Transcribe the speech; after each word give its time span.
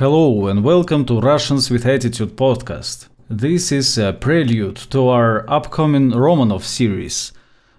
Hello 0.00 0.46
and 0.46 0.64
welcome 0.64 1.04
to 1.04 1.20
Russians 1.20 1.70
with 1.70 1.84
Attitude 1.84 2.34
podcast. 2.34 3.08
This 3.28 3.70
is 3.70 3.98
a 3.98 4.14
prelude 4.14 4.76
to 4.92 5.08
our 5.08 5.44
upcoming 5.46 6.12
Romanov 6.12 6.62
series, 6.62 7.34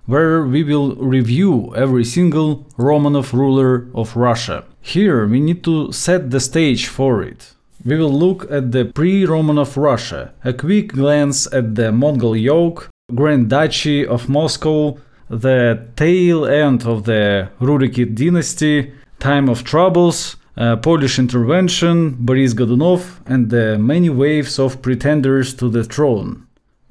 where 0.06 0.46
we 0.46 0.64
will 0.64 0.96
review 0.98 1.76
every 1.76 2.06
single 2.06 2.68
Romanov 2.78 3.34
ruler 3.34 3.88
of 3.96 4.16
Russia. 4.16 4.66
Here 4.82 5.26
we 5.26 5.40
need 5.40 5.64
to 5.64 5.92
set 5.92 6.30
the 6.30 6.40
stage 6.40 6.86
for 6.86 7.24
it. 7.24 7.56
We 7.84 7.98
will 7.98 8.14
look 8.14 8.46
at 8.52 8.72
the 8.72 8.86
pre 8.86 9.26
Romanov 9.26 9.76
Russia, 9.76 10.32
a 10.44 10.54
quick 10.54 10.90
glance 10.90 11.52
at 11.52 11.74
the 11.74 11.92
Mongol 11.92 12.38
yoke, 12.38 12.92
Grand 13.16 13.50
Duchy 13.50 14.06
of 14.06 14.30
Moscow, 14.30 14.96
the 15.28 15.88
tail 15.96 16.46
end 16.46 16.86
of 16.86 17.06
the 17.06 17.50
Rurikid 17.60 18.14
dynasty, 18.14 18.94
time 19.18 19.50
of 19.50 19.64
troubles, 19.64 20.36
uh, 20.58 20.76
Polish 20.78 21.20
intervention, 21.20 22.12
Boris 22.20 22.54
Godunov, 22.54 23.20
and 23.26 23.50
the 23.50 23.78
many 23.78 24.10
waves 24.10 24.60
of 24.60 24.82
pretenders 24.82 25.54
to 25.56 25.70
the 25.70 25.84
throne 25.84 26.48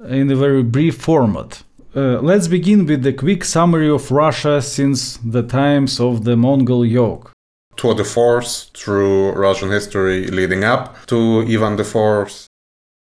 in 0.07 0.31
a 0.31 0.35
very 0.35 0.63
brief 0.63 0.97
format. 0.97 1.63
Uh, 1.95 2.19
let's 2.21 2.47
begin 2.47 2.85
with 2.85 3.03
the 3.03 3.13
quick 3.13 3.43
summary 3.43 3.89
of 3.89 4.11
Russia 4.11 4.61
since 4.61 5.17
the 5.17 5.43
times 5.43 5.99
of 5.99 6.23
the 6.23 6.35
Mongol 6.35 6.85
yoke. 6.85 7.31
Tour 7.75 7.95
de 7.95 8.03
force 8.03 8.71
through 8.73 9.31
Russian 9.31 9.69
history 9.69 10.27
leading 10.27 10.63
up 10.63 11.05
to 11.07 11.41
Ivan 11.41 11.79
IV. 11.79 12.47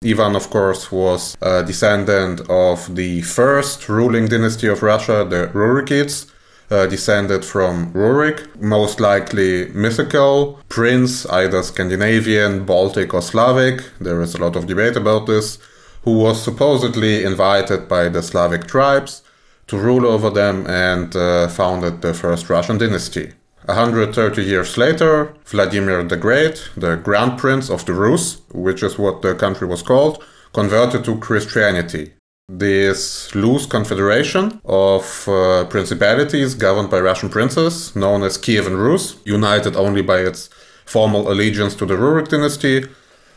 Ivan, 0.04 0.36
of 0.36 0.50
course, 0.50 0.92
was 0.92 1.36
a 1.40 1.62
descendant 1.64 2.40
of 2.50 2.94
the 2.94 3.22
first 3.22 3.88
ruling 3.88 4.26
dynasty 4.26 4.66
of 4.66 4.82
Russia, 4.82 5.24
the 5.28 5.50
Rurikids, 5.54 6.30
uh, 6.74 6.86
descended 6.86 7.44
from 7.44 7.92
Rurik, 7.92 8.38
most 8.60 8.98
likely 9.00 9.68
mythical 9.68 10.58
prince, 10.68 11.24
either 11.26 11.62
Scandinavian, 11.62 12.64
Baltic, 12.64 13.14
or 13.14 13.22
Slavic. 13.22 13.82
There 14.00 14.20
is 14.20 14.34
a 14.34 14.38
lot 14.38 14.56
of 14.56 14.66
debate 14.66 14.96
about 14.96 15.26
this, 15.26 15.58
who 16.02 16.18
was 16.18 16.42
supposedly 16.42 17.24
invited 17.24 17.88
by 17.88 18.08
the 18.08 18.22
Slavic 18.22 18.66
tribes 18.66 19.22
to 19.68 19.78
rule 19.78 20.04
over 20.06 20.30
them 20.30 20.66
and 20.66 21.14
uh, 21.14 21.48
founded 21.48 22.02
the 22.02 22.12
first 22.12 22.50
Russian 22.50 22.78
dynasty. 22.78 23.32
130 23.66 24.42
years 24.42 24.76
later, 24.76 25.34
Vladimir 25.46 26.02
the 26.04 26.18
Great, 26.18 26.68
the 26.76 26.96
Grand 26.96 27.38
Prince 27.38 27.70
of 27.70 27.84
the 27.86 27.94
Rus, 27.94 28.42
which 28.52 28.82
is 28.82 28.98
what 28.98 29.22
the 29.22 29.34
country 29.34 29.66
was 29.66 29.82
called, 29.82 30.22
converted 30.52 31.04
to 31.04 31.16
Christianity. 31.18 32.12
This 32.48 33.34
loose 33.34 33.64
confederation 33.64 34.60
of 34.66 35.26
uh, 35.26 35.64
principalities 35.64 36.54
governed 36.54 36.90
by 36.90 37.00
Russian 37.00 37.30
princes, 37.30 37.96
known 37.96 38.22
as 38.22 38.36
Kievan 38.36 38.76
Rus, 38.76 39.16
united 39.24 39.76
only 39.76 40.02
by 40.02 40.18
its 40.18 40.50
formal 40.84 41.32
allegiance 41.32 41.74
to 41.76 41.86
the 41.86 41.94
Rurik 41.94 42.28
dynasty, 42.28 42.84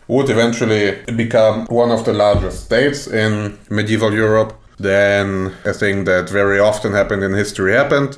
would 0.09 0.29
eventually 0.29 1.01
become 1.15 1.67
one 1.67 1.89
of 1.89 2.03
the 2.03 2.11
largest 2.11 2.65
states 2.65 3.07
in 3.07 3.57
medieval 3.69 4.13
Europe. 4.13 4.59
Then 4.77 5.53
a 5.63 5.71
thing 5.71 6.03
that 6.03 6.29
very 6.29 6.59
often 6.59 6.91
happened 6.91 7.23
in 7.23 7.33
history 7.33 7.71
happened 7.71 8.17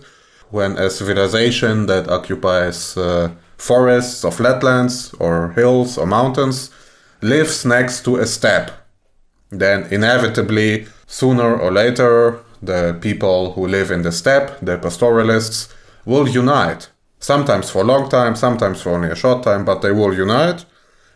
when 0.50 0.76
a 0.76 0.90
civilization 0.90 1.86
that 1.86 2.10
occupies 2.10 2.98
uh, 2.98 3.30
forests 3.58 4.26
or 4.26 4.32
flatlands 4.32 5.14
or 5.20 5.50
hills 5.52 6.00
or 6.00 6.08
mountains 6.08 6.72
lives 7.22 7.64
next 7.64 8.04
to 8.06 8.16
a 8.16 8.26
steppe. 8.26 8.72
Then, 9.50 9.88
inevitably, 9.92 10.88
sooner 11.08 11.58
or 11.58 11.72
later, 11.72 12.40
the 12.62 12.98
people 13.02 13.54
who 13.54 13.68
live 13.68 13.92
in 13.92 14.04
the 14.04 14.12
steppe, 14.12 14.60
the 14.62 14.78
pastoralists, 14.78 15.74
will 16.06 16.28
unite. 16.28 16.90
Sometimes 17.20 17.70
for 17.70 17.82
a 17.82 17.86
long 17.86 18.10
time, 18.10 18.36
sometimes 18.36 18.82
for 18.82 18.92
only 18.92 19.10
a 19.10 19.16
short 19.16 19.44
time, 19.44 19.66
but 19.66 19.82
they 19.82 19.92
will 19.92 20.14
unite 20.14 20.66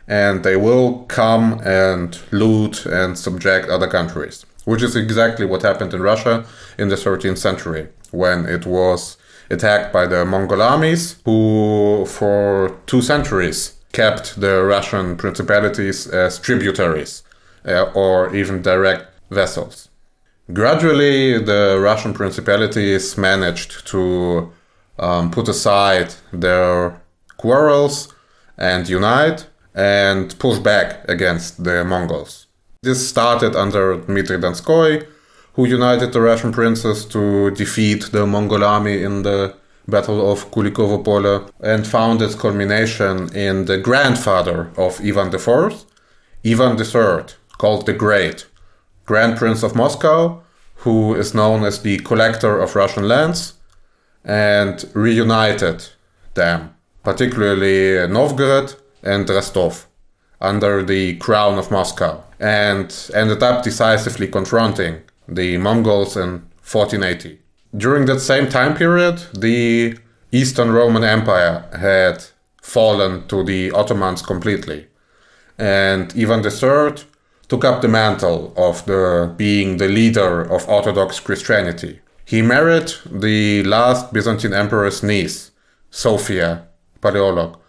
and 0.07 0.43
they 0.43 0.57
will 0.57 1.05
come 1.05 1.61
and 1.63 2.19
loot 2.31 2.85
and 2.85 3.17
subject 3.17 3.69
other 3.69 3.87
countries, 3.87 4.45
which 4.65 4.81
is 4.83 4.95
exactly 4.95 5.45
what 5.45 5.61
happened 5.61 5.93
in 5.93 6.01
Russia 6.01 6.45
in 6.77 6.89
the 6.89 6.95
13th 6.95 7.37
century 7.37 7.87
when 8.11 8.45
it 8.45 8.65
was 8.65 9.17
attacked 9.49 9.93
by 9.93 10.05
the 10.05 10.25
Mongol 10.25 10.61
armies, 10.61 11.21
who 11.23 12.05
for 12.05 12.77
two 12.85 13.01
centuries 13.01 13.73
kept 13.93 14.39
the 14.39 14.63
Russian 14.63 15.15
principalities 15.15 16.07
as 16.07 16.39
tributaries 16.39 17.23
uh, 17.65 17.91
or 17.93 18.35
even 18.35 18.61
direct 18.61 19.05
vessels. 19.29 19.89
Gradually, 20.51 21.39
the 21.39 21.79
Russian 21.79 22.13
principalities 22.13 23.17
managed 23.17 23.87
to 23.87 24.51
um, 24.99 25.31
put 25.31 25.47
aside 25.47 26.13
their 26.31 27.01
quarrels 27.37 28.13
and 28.57 28.87
unite 28.87 29.47
and 29.73 30.37
push 30.39 30.59
back 30.59 31.07
against 31.09 31.63
the 31.63 31.83
Mongols. 31.83 32.47
This 32.83 33.07
started 33.07 33.55
under 33.55 33.97
Dmitry 33.97 34.37
Donskoy, 34.37 35.07
who 35.53 35.65
united 35.65 36.11
the 36.11 36.21
Russian 36.21 36.51
princes 36.51 37.05
to 37.05 37.51
defeat 37.51 38.11
the 38.11 38.25
Mongol 38.27 38.63
army 38.63 39.01
in 39.01 39.23
the 39.23 39.55
Battle 39.87 40.31
of 40.31 40.49
Kulikovo 40.51 41.03
Pole 41.03 41.49
and 41.61 41.85
found 41.85 42.21
its 42.21 42.35
culmination 42.35 43.33
in 43.35 43.65
the 43.65 43.77
grandfather 43.77 44.71
of 44.77 44.99
Ivan 45.01 45.33
IV, 45.33 45.85
Ivan 46.45 46.77
III, 46.79 47.25
called 47.63 47.85
the 47.85 47.93
Great, 47.93 48.45
Grand 49.05 49.37
Prince 49.37 49.63
of 49.63 49.73
Moscow, 49.73 50.43
who 50.83 51.15
is 51.15 51.33
known 51.33 51.63
as 51.63 51.81
the 51.81 51.97
collector 51.99 52.59
of 52.59 52.75
Russian 52.75 53.07
lands, 53.07 53.53
and 54.25 54.83
reunited 54.93 55.87
them, 56.33 56.75
particularly 57.03 58.05
Novgorod 58.11 58.75
and 59.01 59.29
Rostov, 59.29 59.87
under 60.41 60.83
the 60.83 61.15
crown 61.19 61.57
of 61.57 61.71
Moscow, 61.71 62.21
and 62.37 63.09
ended 63.13 63.41
up 63.41 63.63
decisively 63.63 64.27
confronting 64.27 64.95
the 65.29 65.57
Mongols 65.57 66.17
in 66.17 66.31
1480. 66.69 67.39
During 67.77 68.07
that 68.07 68.19
same 68.19 68.49
time 68.49 68.75
period, 68.75 69.21
the 69.33 69.97
Eastern 70.33 70.69
Roman 70.69 71.05
Empire 71.05 71.63
had 71.79 72.25
fallen 72.61 73.25
to 73.29 73.41
the 73.41 73.71
Ottomans 73.71 74.21
completely. 74.21 74.87
And 75.57 76.13
Ivan 76.17 76.43
III 76.43 77.05
took 77.47 77.63
up 77.65 77.81
the 77.81 77.87
mantle 77.87 78.53
of 78.55 78.85
the 78.85 79.33
being 79.37 79.77
the 79.77 79.87
leader 79.87 80.41
of 80.41 80.67
Orthodox 80.67 81.19
Christianity. 81.19 81.99
He 82.25 82.41
married 82.41 82.93
the 83.05 83.63
last 83.63 84.13
Byzantine 84.13 84.53
emperor's 84.53 85.03
niece, 85.03 85.51
Sophia 85.91 86.67
Paleolog, 87.01 87.59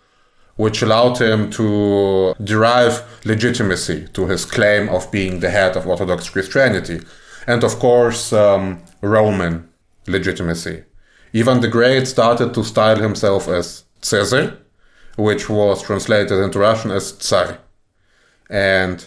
which 0.57 0.83
allowed 0.83 1.21
him 1.21 1.51
to 1.51 2.35
derive 2.43 3.03
legitimacy 3.25 4.09
to 4.12 4.27
his 4.27 4.45
claim 4.45 4.89
of 4.89 5.11
being 5.11 5.41
the 5.41 5.51
head 5.51 5.77
of 5.77 5.87
Orthodox 5.87 6.31
Christianity 6.31 7.01
and 7.47 7.62
of 7.65 7.79
course 7.79 8.33
um, 8.33 8.83
Roman 9.01 9.69
legitimacy. 10.06 10.85
Ivan 11.35 11.61
the 11.61 11.69
Great 11.69 12.06
started 12.06 12.55
to 12.55 12.65
style 12.65 12.97
himself 12.97 13.49
as 13.49 13.85
Caesar, 14.03 14.59
which 15.17 15.49
was 15.49 15.83
translated 15.83 16.39
into 16.39 16.59
Russian 16.59 16.91
as 16.91 17.12
Tsar. 17.12 17.59
And 18.49 19.05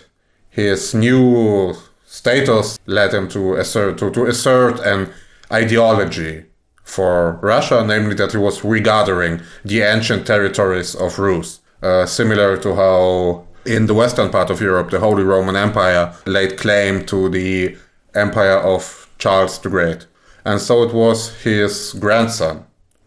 his 0.57 0.95
new 0.95 1.75
status 2.07 2.79
led 2.88 3.13
him 3.13 3.28
to 3.29 3.53
assert, 3.53 4.00
to, 4.00 4.09
to 4.09 4.25
assert 4.25 4.79
an 4.79 5.07
ideology 5.51 6.45
for 6.84 7.34
Russia, 7.44 7.85
namely 7.85 8.16
that 8.16 8.31
he 8.31 8.40
was 8.40 8.63
regathering 8.63 9.40
the 9.63 9.81
ancient 9.81 10.25
territories 10.25 10.95
of 10.95 11.19
Rus, 11.19 11.62
uh, 11.84 12.07
similar 12.07 12.57
to 12.57 12.73
how 12.73 13.45
in 13.68 13.85
the 13.85 13.94
western 13.94 14.31
part 14.31 14.50
of 14.50 14.59
Europe 14.59 14.90
the 14.90 15.00
Holy 15.00 15.23
Roman 15.23 15.56
Empire 15.56 16.12
laid 16.25 16.57
claim 16.57 17.06
to 17.06 17.29
the 17.29 17.78
empire 18.16 18.57
of 18.57 19.07
Charles 19.19 19.59
the 19.59 19.69
Great. 19.69 20.07
And 20.44 20.59
so 20.59 20.81
it 20.81 20.91
was 20.91 21.35
his 21.44 21.94
grandson, 22.00 22.65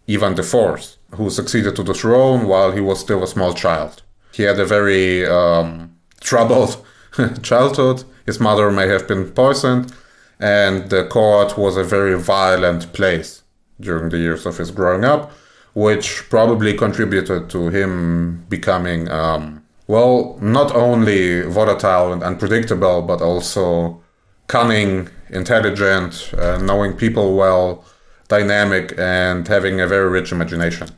Ivan 0.09 0.39
IV, 0.39 0.99
who 1.17 1.31
succeeded 1.31 1.75
to 1.75 1.83
the 1.83 1.95
throne 1.95 2.47
while 2.47 2.71
he 2.71 2.81
was 2.81 3.01
still 3.01 3.25
a 3.25 3.27
small 3.35 3.55
child. 3.55 4.03
He 4.33 4.45
had 4.45 4.61
a 4.61 4.65
very 4.65 5.27
um, 5.27 5.97
troubled 6.21 6.85
childhood. 7.43 8.05
His 8.27 8.41
mother 8.41 8.71
may 8.71 8.89
have 8.89 9.09
been 9.09 9.31
poisoned, 9.31 9.93
and 10.39 10.91
the 10.91 11.05
court 11.07 11.59
was 11.59 11.77
a 11.77 11.85
very 11.85 12.19
violent 12.19 12.93
place 12.93 13.43
during 13.81 14.11
the 14.11 14.19
years 14.19 14.47
of 14.47 14.59
his 14.59 14.71
growing 14.71 15.05
up, 15.05 15.33
which 15.75 16.29
probably 16.29 16.75
contributed 16.77 17.49
to 17.51 17.69
him 17.69 18.45
becoming, 18.49 19.11
um, 19.11 19.65
well, 19.87 20.39
not 20.41 20.75
only 20.75 21.43
volatile 21.43 22.13
and 22.13 22.23
unpredictable, 22.23 23.03
but 23.03 23.21
also 23.23 24.03
cunning, 24.47 25.09
intelligent, 25.31 26.33
uh, 26.37 26.59
knowing 26.59 26.93
people 26.93 27.37
well, 27.37 27.85
dynamic, 28.29 28.93
and 28.99 29.49
having 29.49 29.81
a 29.81 29.87
very 29.87 30.09
rich 30.09 30.33
imagination. 30.33 30.89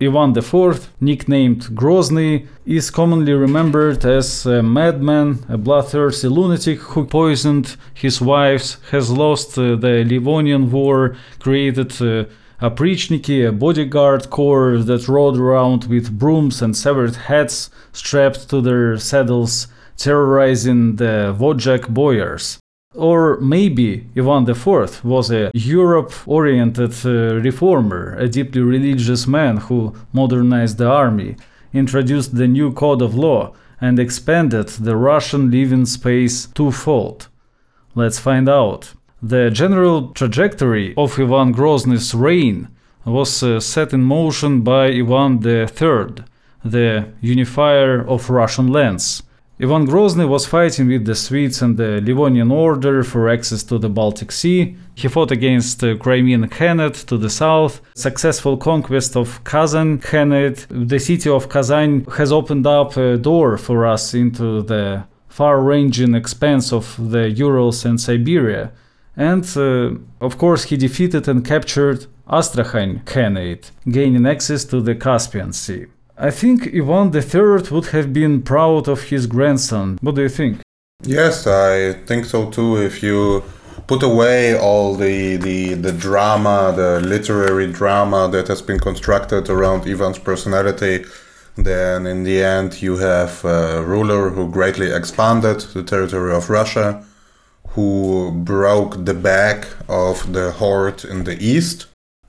Ivan 0.00 0.36
IV, 0.36 0.90
nicknamed 1.00 1.62
Grozny, 1.74 2.46
is 2.66 2.90
commonly 2.90 3.32
remembered 3.32 4.04
as 4.04 4.44
a 4.44 4.62
madman, 4.62 5.44
a 5.48 5.56
bloodthirsty 5.56 6.28
lunatic 6.28 6.78
who 6.80 7.06
poisoned 7.06 7.76
his 7.94 8.20
wives, 8.20 8.76
has 8.90 9.10
lost 9.10 9.58
uh, 9.58 9.74
the 9.76 10.04
Livonian 10.04 10.70
War, 10.70 11.16
created 11.38 11.92
uh, 12.02 12.24
Oprichniki, 12.60 13.48
a 13.48 13.52
bodyguard 13.52 14.28
corps 14.28 14.82
that 14.82 15.08
rode 15.08 15.38
around 15.38 15.84
with 15.84 16.18
brooms 16.18 16.60
and 16.60 16.76
severed 16.76 17.16
heads 17.16 17.70
strapped 17.92 18.50
to 18.50 18.60
their 18.60 18.98
saddles, 18.98 19.68
terrorizing 19.96 20.96
the 20.96 21.34
Vodjak 21.38 21.88
boyars. 21.88 22.58
Or 22.96 23.38
maybe 23.40 24.06
Ivan 24.16 24.48
IV 24.48 25.04
was 25.04 25.30
a 25.30 25.50
Europe 25.52 26.14
oriented 26.26 26.94
uh, 27.04 27.36
reformer, 27.36 28.16
a 28.18 28.28
deeply 28.28 28.62
religious 28.62 29.26
man 29.26 29.58
who 29.58 29.94
modernized 30.12 30.78
the 30.78 30.88
army, 30.88 31.36
introduced 31.74 32.34
the 32.34 32.48
new 32.48 32.72
code 32.72 33.02
of 33.02 33.14
law, 33.14 33.52
and 33.80 33.98
expanded 33.98 34.68
the 34.68 34.96
Russian 34.96 35.50
living 35.50 35.84
space 35.84 36.46
twofold. 36.46 37.28
Let's 37.94 38.18
find 38.18 38.48
out. 38.48 38.94
The 39.22 39.50
general 39.50 40.08
trajectory 40.12 40.94
of 40.96 41.18
Ivan 41.18 41.52
Grozny's 41.52 42.14
reign 42.14 42.68
was 43.04 43.42
uh, 43.42 43.60
set 43.60 43.92
in 43.92 44.02
motion 44.02 44.62
by 44.62 44.86
Ivan 44.88 45.40
III, 45.46 46.24
the 46.64 47.08
unifier 47.20 48.06
of 48.06 48.30
Russian 48.30 48.68
lands. 48.68 49.22
Ivan 49.58 49.86
Grozny 49.86 50.28
was 50.28 50.44
fighting 50.44 50.88
with 50.88 51.06
the 51.06 51.14
Swedes 51.14 51.62
and 51.62 51.78
the 51.78 52.02
Livonian 52.02 52.50
Order 52.50 53.02
for 53.02 53.30
access 53.30 53.62
to 53.62 53.78
the 53.78 53.88
Baltic 53.88 54.30
Sea. 54.30 54.76
He 54.94 55.08
fought 55.08 55.30
against 55.30 55.80
the 55.80 55.96
Crimean 55.96 56.46
Khanate 56.50 57.06
to 57.06 57.16
the 57.16 57.30
south. 57.30 57.80
Successful 57.94 58.58
conquest 58.58 59.16
of 59.16 59.42
Kazan 59.44 59.98
Khanate. 60.00 60.66
The 60.68 60.98
city 60.98 61.30
of 61.30 61.48
Kazan 61.48 62.04
has 62.18 62.32
opened 62.32 62.66
up 62.66 62.98
a 62.98 63.16
door 63.16 63.56
for 63.56 63.86
us 63.86 64.12
into 64.12 64.60
the 64.60 65.04
far-ranging 65.28 66.14
expanse 66.14 66.70
of 66.70 67.10
the 67.10 67.30
Urals 67.30 67.86
and 67.86 67.98
Siberia. 67.98 68.72
And 69.16 69.42
uh, 69.56 69.92
of 70.20 70.36
course, 70.36 70.64
he 70.64 70.76
defeated 70.76 71.28
and 71.28 71.42
captured 71.42 72.04
Astrakhan 72.28 73.00
Khanate, 73.06 73.70
gaining 73.88 74.26
access 74.26 74.66
to 74.66 74.82
the 74.82 74.94
Caspian 74.94 75.54
Sea. 75.54 75.86
I 76.18 76.30
think 76.30 76.74
Ivan 76.74 77.14
III 77.14 77.70
would 77.70 77.86
have 77.88 78.12
been 78.12 78.40
proud 78.40 78.88
of 78.88 79.02
his 79.02 79.26
grandson. 79.26 79.98
What 80.00 80.14
do 80.14 80.22
you 80.22 80.30
think? 80.30 80.60
Yes, 81.02 81.46
I 81.46 81.92
think 82.06 82.24
so 82.24 82.50
too. 82.50 82.78
If 82.78 83.02
you 83.02 83.44
put 83.86 84.02
away 84.02 84.58
all 84.58 84.94
the, 84.94 85.36
the, 85.36 85.74
the 85.74 85.92
drama, 85.92 86.72
the 86.74 87.00
literary 87.00 87.70
drama 87.70 88.28
that 88.32 88.48
has 88.48 88.62
been 88.62 88.80
constructed 88.80 89.50
around 89.50 89.86
Ivan's 89.86 90.18
personality, 90.18 91.04
then 91.56 92.06
in 92.06 92.24
the 92.24 92.42
end 92.42 92.80
you 92.80 92.96
have 92.96 93.44
a 93.44 93.82
ruler 93.82 94.30
who 94.30 94.50
greatly 94.50 94.90
expanded 94.90 95.60
the 95.60 95.82
territory 95.82 96.34
of 96.34 96.48
Russia, 96.48 97.04
who 97.70 98.32
broke 98.32 99.04
the 99.04 99.14
back 99.14 99.68
of 99.86 100.32
the 100.32 100.50
horde 100.52 101.04
in 101.04 101.24
the 101.24 101.36
east, 101.44 101.86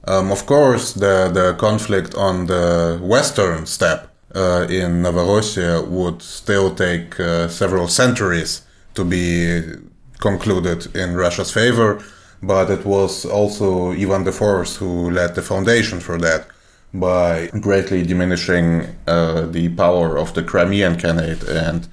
um, 0.07 0.31
of 0.31 0.45
course, 0.45 0.94
the, 0.94 1.30
the 1.33 1.56
conflict 1.57 2.15
on 2.15 2.45
the 2.48 3.00
western 3.01 3.65
steppe 3.65 4.09
uh, 4.36 4.65
in 4.69 5.01
Novorossiya 5.01 5.88
would 5.88 6.21
still 6.21 6.74
take 6.74 7.19
uh, 7.19 7.48
several 7.48 7.88
centuries 7.88 8.62
to 8.94 9.04
be 9.04 9.62
concluded 10.19 10.95
in 10.95 11.15
Russia's 11.15 11.51
favor, 11.51 12.01
but 12.42 12.69
it 12.69 12.86
was 12.86 13.25
also 13.25 13.92
Ivan 13.92 14.25
IV 14.27 14.77
who 14.77 15.12
laid 15.12 15.36
the 15.36 15.42
foundation 15.42 16.00
for 16.00 16.18
that 16.19 16.48
by 16.94 17.48
greatly 17.59 18.04
diminishing 18.04 18.95
uh, 19.07 19.45
the 19.48 19.69
power 19.69 20.18
of 20.18 20.33
the 20.33 20.44
Crimean 20.44 20.95
Khanate 20.95 21.48
and 21.48 21.88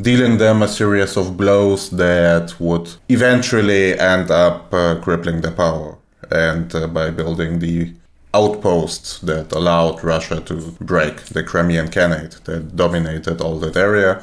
dealing 0.00 0.38
them 0.38 0.62
a 0.62 0.68
series 0.68 1.16
of 1.16 1.36
blows 1.36 1.90
that 1.90 2.58
would 2.58 2.90
eventually 3.08 3.98
end 3.98 4.30
up 4.30 4.74
uh, 4.74 4.96
crippling 5.00 5.42
their 5.42 5.52
power 5.52 5.96
and 6.30 6.74
uh, 6.74 6.86
by 6.86 7.10
building 7.10 7.58
the 7.58 7.92
outposts 8.34 9.18
that 9.20 9.52
allowed 9.52 10.02
Russia 10.02 10.40
to 10.40 10.54
break 10.80 11.16
the 11.26 11.42
Crimean 11.42 11.88
Khanate 11.88 12.42
that 12.44 12.76
dominated 12.76 13.40
all 13.40 13.58
that 13.58 13.76
area. 13.76 14.22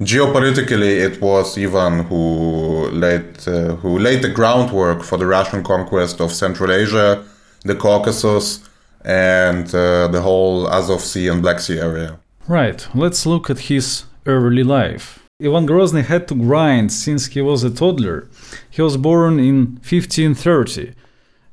Geopolitically, 0.00 1.00
it 1.00 1.20
was 1.20 1.56
Ivan 1.56 2.04
who 2.04 2.88
laid 2.90 3.46
uh, 3.46 3.76
who 3.76 3.98
laid 3.98 4.22
the 4.22 4.30
groundwork 4.30 5.02
for 5.02 5.18
the 5.18 5.26
Russian 5.26 5.62
conquest 5.62 6.20
of 6.20 6.32
Central 6.32 6.72
Asia, 6.72 7.24
the 7.62 7.76
Caucasus, 7.76 8.68
and 9.04 9.66
uh, 9.74 10.08
the 10.08 10.20
whole 10.20 10.66
Azov 10.68 11.02
Sea 11.02 11.28
and 11.28 11.42
Black 11.42 11.60
Sea 11.60 11.78
area. 11.78 12.18
Right. 12.48 12.88
Let's 12.94 13.26
look 13.26 13.48
at 13.50 13.60
his 13.70 14.04
early 14.26 14.64
life. 14.64 15.20
Ivan 15.40 15.66
Grozny 15.66 16.04
had 16.04 16.26
to 16.28 16.34
grind 16.34 16.92
since 16.92 17.26
he 17.26 17.42
was 17.42 17.62
a 17.62 17.70
toddler. 17.70 18.28
He 18.70 18.82
was 18.82 18.96
born 18.96 19.38
in 19.38 19.78
1530 19.82 20.94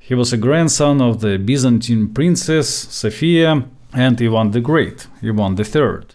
he 0.09 0.15
was 0.15 0.33
a 0.33 0.38
grandson 0.38 1.00
of 1.01 1.21
the 1.21 1.38
Byzantine 1.38 2.07
princess 2.07 2.67
Sophia 2.67 3.63
and 3.94 4.19
Ivan 4.19 4.50
the 4.50 4.59
Great, 4.59 5.06
Ivan 5.21 5.56
III, 5.56 6.07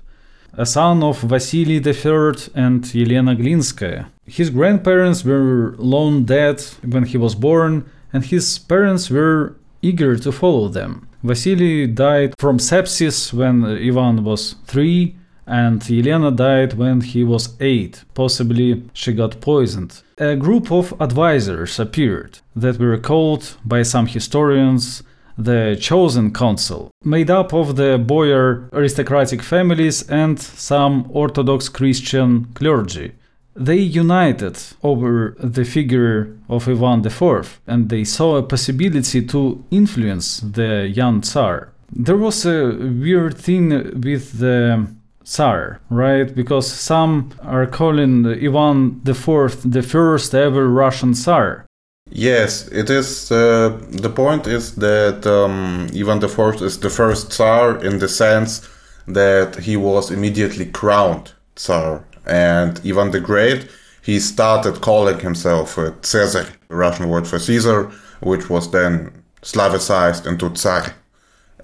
a 0.55 0.67
son 0.67 1.01
of 1.05 1.21
Vasily 1.21 1.77
III 1.77 2.51
and 2.57 2.83
Yelena 2.83 3.37
Glinskaya. 3.41 4.07
His 4.27 4.51
grandparents 4.51 5.25
were 5.25 5.77
long 5.79 6.25
dead 6.25 6.61
when 6.85 7.05
he 7.05 7.17
was 7.17 7.37
born, 7.37 7.89
and 8.13 8.25
his 8.25 8.59
parents 8.59 9.11
were 9.11 9.55
eager 9.81 10.17
to 10.17 10.33
follow 10.33 10.67
them. 10.67 11.07
Vasily 11.23 11.87
died 11.87 12.35
from 12.37 12.59
sepsis 12.59 13.33
when 13.33 13.65
Ivan 13.65 14.25
was 14.25 14.57
three, 14.67 15.15
and 15.47 15.81
Yelena 15.81 16.35
died 16.35 16.73
when 16.73 17.01
he 17.01 17.23
was 17.23 17.55
8. 17.61 18.03
Possibly 18.15 18.83
she 18.93 19.13
got 19.13 19.41
poisoned. 19.41 20.03
A 20.19 20.37
group 20.37 20.71
of 20.71 20.95
advisors 21.01 21.81
appeared 21.81 22.39
that 22.55 22.79
were 22.79 22.99
called 22.99 23.57
by 23.65 23.83
some 23.83 24.07
historians 24.07 25.03
the 25.37 25.77
Chosen 25.81 26.33
Council, 26.33 26.93
made 27.03 27.31
up 27.31 27.53
of 27.53 27.75
the 27.75 27.99
boyar 27.99 28.69
aristocratic 28.73 29.43
families 29.43 30.09
and 30.09 30.39
some 30.39 31.07
Orthodox 31.11 31.69
Christian 31.69 32.45
clergy. 32.55 33.13
They 33.57 33.79
united 33.79 34.57
over 34.85 35.37
the 35.41 35.65
figure 35.65 36.37
of 36.49 36.69
Ivan 36.69 37.05
IV 37.05 37.61
and 37.67 37.89
they 37.89 38.05
saw 38.05 38.37
a 38.37 38.43
possibility 38.45 39.23
to 39.27 39.65
influence 39.73 40.39
the 40.39 40.89
young 40.89 41.23
Tsar. 41.23 41.73
There 41.93 42.17
was 42.17 42.47
a 42.47 42.77
weird 42.77 43.37
thing 43.37 44.01
with 44.01 44.39
the 44.39 44.87
Tsar, 45.25 45.81
right? 45.91 46.35
Because 46.35 46.71
some 46.71 47.33
are 47.43 47.67
calling 47.67 48.27
Ivan 48.27 49.01
IV 49.07 49.63
the 49.65 49.83
first 49.83 50.35
ever 50.35 50.69
Russian 50.69 51.15
Tsar. 51.15 51.67
Yes, 52.11 52.69
it 52.69 52.91
is. 52.91 53.33
Uh, 53.33 53.81
the 53.91 54.11
point 54.11 54.47
is 54.47 54.75
that 54.77 55.27
um, 55.27 55.89
Ivan 55.97 56.23
IV 56.23 56.63
is 56.63 56.79
the 56.79 56.91
first 56.91 57.33
Tsar 57.33 57.83
in 57.83 57.99
the 57.99 58.09
sense 58.09 58.69
that 59.09 59.57
he 59.57 59.77
was 59.77 60.11
immediately 60.11 60.67
crowned 60.67 61.33
Tsar. 61.57 62.05
And 62.27 62.81
Ivan 62.85 63.11
the 63.11 63.21
Great, 63.21 63.69
he 64.03 64.21
started 64.21 64.81
calling 64.81 65.21
himself 65.21 65.79
uh, 65.79 65.93
Caesar, 66.03 66.47
Russian 66.69 67.09
word 67.09 67.27
for 67.27 67.39
Caesar, 67.39 67.91
which 68.21 68.49
was 68.51 68.71
then 68.71 69.11
Slavicized 69.43 70.27
into 70.27 70.49
Tsar 70.51 70.95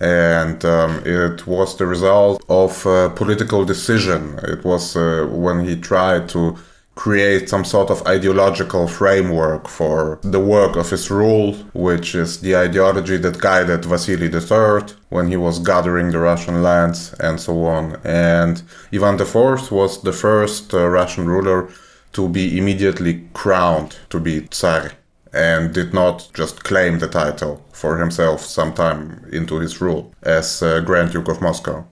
and 0.01 0.65
um, 0.65 1.03
it 1.05 1.47
was 1.47 1.77
the 1.77 1.87
result 1.87 2.43
of 2.49 2.87
a 2.87 3.11
political 3.11 3.65
decision. 3.65 4.39
It 4.45 4.65
was 4.65 4.97
uh, 4.97 5.29
when 5.31 5.65
he 5.65 5.77
tried 5.77 6.29
to 6.31 6.57
create 6.95 7.49
some 7.49 7.65
sort 7.65 7.91
of 7.91 8.07
ideological 8.07 8.87
framework 8.87 9.69
for 9.69 10.19
the 10.23 10.41
work 10.41 10.77
of 10.77 10.91
his 10.91 11.11
rule, 11.11 11.55
which 11.73 12.15
is 12.15 12.41
the 12.41 12.57
ideology 12.57 13.17
that 13.17 13.39
guided 13.39 13.85
Vasily 13.85 14.27
III 14.27 14.95
when 15.09 15.29
he 15.29 15.37
was 15.37 15.59
gathering 15.61 16.11
the 16.11 16.19
Russian 16.19 16.63
lands 16.63 17.15
and 17.21 17.41
so 17.41 17.65
on. 17.65 17.97
And 18.05 18.63
Ivan 18.93 19.19
IV 19.19 19.71
was 19.71 20.03
the 20.03 20.13
first 20.13 20.75
uh, 20.75 20.89
Russian 20.89 21.27
ruler 21.27 21.71
to 22.13 22.29
be 22.29 22.59
immediately 22.59 23.23
crowned 23.33 23.97
to 24.11 24.19
be 24.21 24.43
Tsar 24.49 24.93
and 25.33 25.73
did 25.73 25.95
not 25.95 26.29
just 26.35 26.65
claim 26.65 26.99
the 26.99 27.09
title 27.09 27.65
for 27.73 27.99
himself 27.99 28.41
sometime 28.41 29.25
into 29.33 29.59
his 29.59 29.81
rule 29.81 30.13
as 30.23 30.63
uh, 30.63 30.81
Grand 30.81 31.13
Duke 31.13 31.29
of 31.29 31.41
Moscow. 31.41 31.87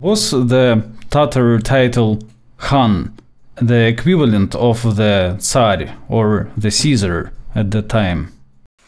Was 0.00 0.30
the 0.30 0.82
Tatar 1.10 1.58
title 1.58 2.18
Khan 2.58 3.14
the 3.56 3.86
equivalent 3.86 4.54
of 4.54 4.96
the 4.96 5.36
Tsar 5.38 5.94
or 6.08 6.50
the 6.56 6.70
Caesar 6.70 7.32
at 7.54 7.70
the 7.70 7.82
time? 7.82 8.32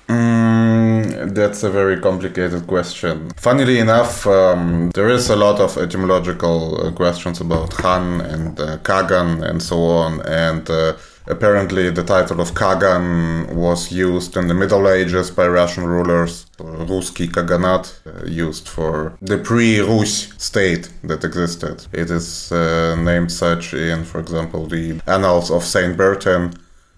Mm, 0.09 1.35
that's 1.35 1.63
a 1.63 1.71
very 1.71 1.99
complicated 1.99 2.67
question. 2.67 3.31
Funnily 3.37 3.79
enough, 3.79 4.27
um, 4.27 4.91
there 4.95 5.09
is 5.09 5.31
a 5.31 5.37
lot 5.37 5.61
of 5.61 5.79
etymological 5.79 6.87
uh, 6.87 6.93
questions 6.93 7.41
about 7.41 7.71
Khan 7.71 8.21
and 8.21 8.61
uh, 8.61 8.79
Kagan 8.79 9.43
and 9.43 9.63
so 9.63 9.79
on, 9.79 10.21
and 10.23 10.69
uh, 10.69 10.95
Apparently, 11.27 11.91
the 11.91 12.05
title 12.05 12.41
of 12.41 12.53
Kagan 12.53 13.55
was 13.55 13.91
used 13.91 14.37
in 14.37 14.49
the 14.49 14.55
Middle 14.55 14.89
Ages 14.89 15.31
by 15.31 15.47
Russian 15.47 15.85
rulers. 15.85 16.47
Ruski 16.59 17.29
Kaganat, 17.29 17.87
uh, 18.07 18.27
used 18.27 18.69
for 18.69 19.17
the 19.23 19.39
pre-Rus 19.39 20.35
state 20.37 20.91
that 21.03 21.25
existed. 21.25 21.87
It 21.93 22.11
is 22.11 22.53
uh, 22.53 22.97
named 22.97 23.33
such 23.33 23.73
in, 23.73 24.05
for 24.05 24.21
example, 24.21 24.67
the 24.67 25.01
Annals 25.07 25.51
of 25.51 25.65
Saint 25.65 25.97
Bertin, 25.97 26.55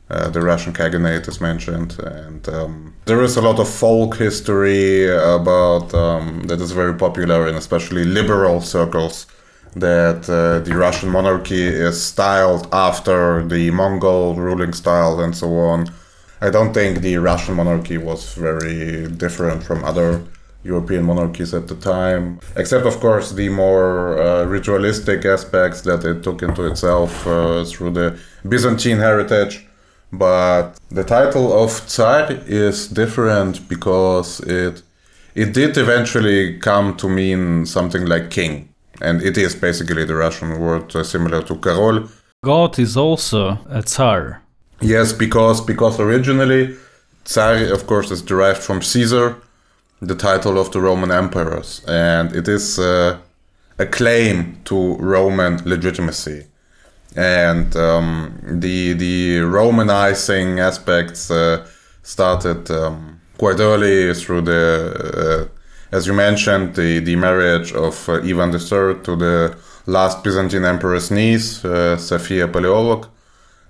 uh, 0.09 0.28
the 0.30 0.40
Russian 0.40 0.73
Khaganate 0.73 1.28
is 1.28 1.40
mentioned, 1.40 1.99
and 1.99 2.49
um, 2.49 2.95
there 3.06 3.23
is 3.23 3.37
a 3.37 3.42
lot 3.42 3.59
of 3.59 3.68
folk 3.68 4.16
history 4.16 5.09
about 5.09 5.92
um, 5.95 6.45
that 6.45 6.61
is 6.61 6.71
very 6.71 6.95
popular 6.95 7.49
in 7.49 7.56
especially 7.56 8.04
liberal 8.04 8.61
circles. 8.61 9.26
That 9.76 10.28
uh, 10.28 10.61
the 10.61 10.75
Russian 10.75 11.11
monarchy 11.11 11.62
is 11.62 12.02
styled 12.02 12.66
after 12.73 13.47
the 13.47 13.71
Mongol 13.71 14.35
ruling 14.35 14.73
style 14.73 15.21
and 15.21 15.37
so 15.37 15.49
on. 15.59 15.87
I 16.40 16.50
don't 16.50 16.73
think 16.73 17.00
the 17.00 17.18
Russian 17.18 17.54
monarchy 17.56 17.99
was 17.99 18.35
very 18.35 19.06
different 19.09 19.62
from 19.62 19.85
other 19.85 20.23
European 20.66 21.04
monarchies 21.04 21.54
at 21.54 21.68
the 21.68 21.76
time, 21.76 22.40
except, 22.56 22.87
of 22.87 23.00
course, 23.00 23.33
the 23.33 23.49
more 23.49 24.18
uh, 24.18 24.45
ritualistic 24.45 25.25
aspects 25.25 25.83
that 25.83 26.04
it 26.04 26.23
took 26.23 26.42
into 26.42 26.66
itself 26.66 27.26
uh, 27.26 27.64
through 27.64 27.90
the 27.90 28.18
Byzantine 28.49 28.99
heritage. 28.99 29.66
But 30.12 30.78
the 30.90 31.04
title 31.04 31.52
of 31.52 31.71
Tsar 31.71 32.28
is 32.47 32.88
different 32.88 33.68
because 33.68 34.40
it 34.40 34.83
it 35.35 35.52
did 35.52 35.76
eventually 35.76 36.59
come 36.59 36.97
to 36.97 37.09
mean 37.09 37.66
something 37.66 38.06
like 38.06 38.30
king, 38.30 38.68
and 39.00 39.23
it 39.23 39.37
is 39.37 39.55
basically 39.55 40.05
the 40.05 40.15
Russian 40.15 40.59
word 40.59 40.95
uh, 40.95 41.05
similar 41.05 41.43
to 41.43 41.57
Karol. 41.57 42.09
God 42.45 42.79
is 42.79 42.97
also 42.97 43.59
a 43.69 43.83
Tsar. 43.83 44.43
Yes, 44.81 45.12
because 45.12 45.61
because 45.61 45.99
originally 46.00 46.76
Tsar, 47.25 47.55
of 47.73 47.87
course, 47.87 48.11
is 48.11 48.23
derived 48.23 48.62
from 48.62 48.83
Caesar, 48.83 49.37
the 50.00 50.15
title 50.15 50.59
of 50.59 50.71
the 50.71 50.81
Roman 50.81 51.11
emperors, 51.11 51.83
and 51.88 52.35
it 52.37 52.49
is 52.49 52.79
uh, 52.79 53.19
a 53.79 53.87
claim 53.87 54.61
to 54.65 54.97
Roman 54.97 55.61
legitimacy. 55.65 56.47
And 57.17 57.75
um, 57.76 58.38
the 58.61 58.93
the 58.93 59.38
Romanizing 59.41 60.61
aspects 60.61 61.31
uh, 61.31 61.67
started 62.03 62.71
um, 62.71 63.21
quite 63.38 63.59
early 63.59 64.15
through 64.15 64.43
the, 64.43 65.49
uh, 65.50 65.56
as 65.93 66.07
you 66.07 66.12
mentioned, 66.12 66.75
the, 66.75 66.99
the 67.00 67.16
marriage 67.16 67.73
of 67.73 68.09
uh, 68.09 68.14
Ivan 68.14 68.52
III 68.52 69.02
to 69.05 69.16
the 69.16 69.57
last 69.87 70.25
Byzantine 70.25 70.64
emperor's 70.64 71.11
niece, 71.11 71.64
uh, 71.64 71.97
Sophia 71.97 72.49
Paleolog, 72.49 73.09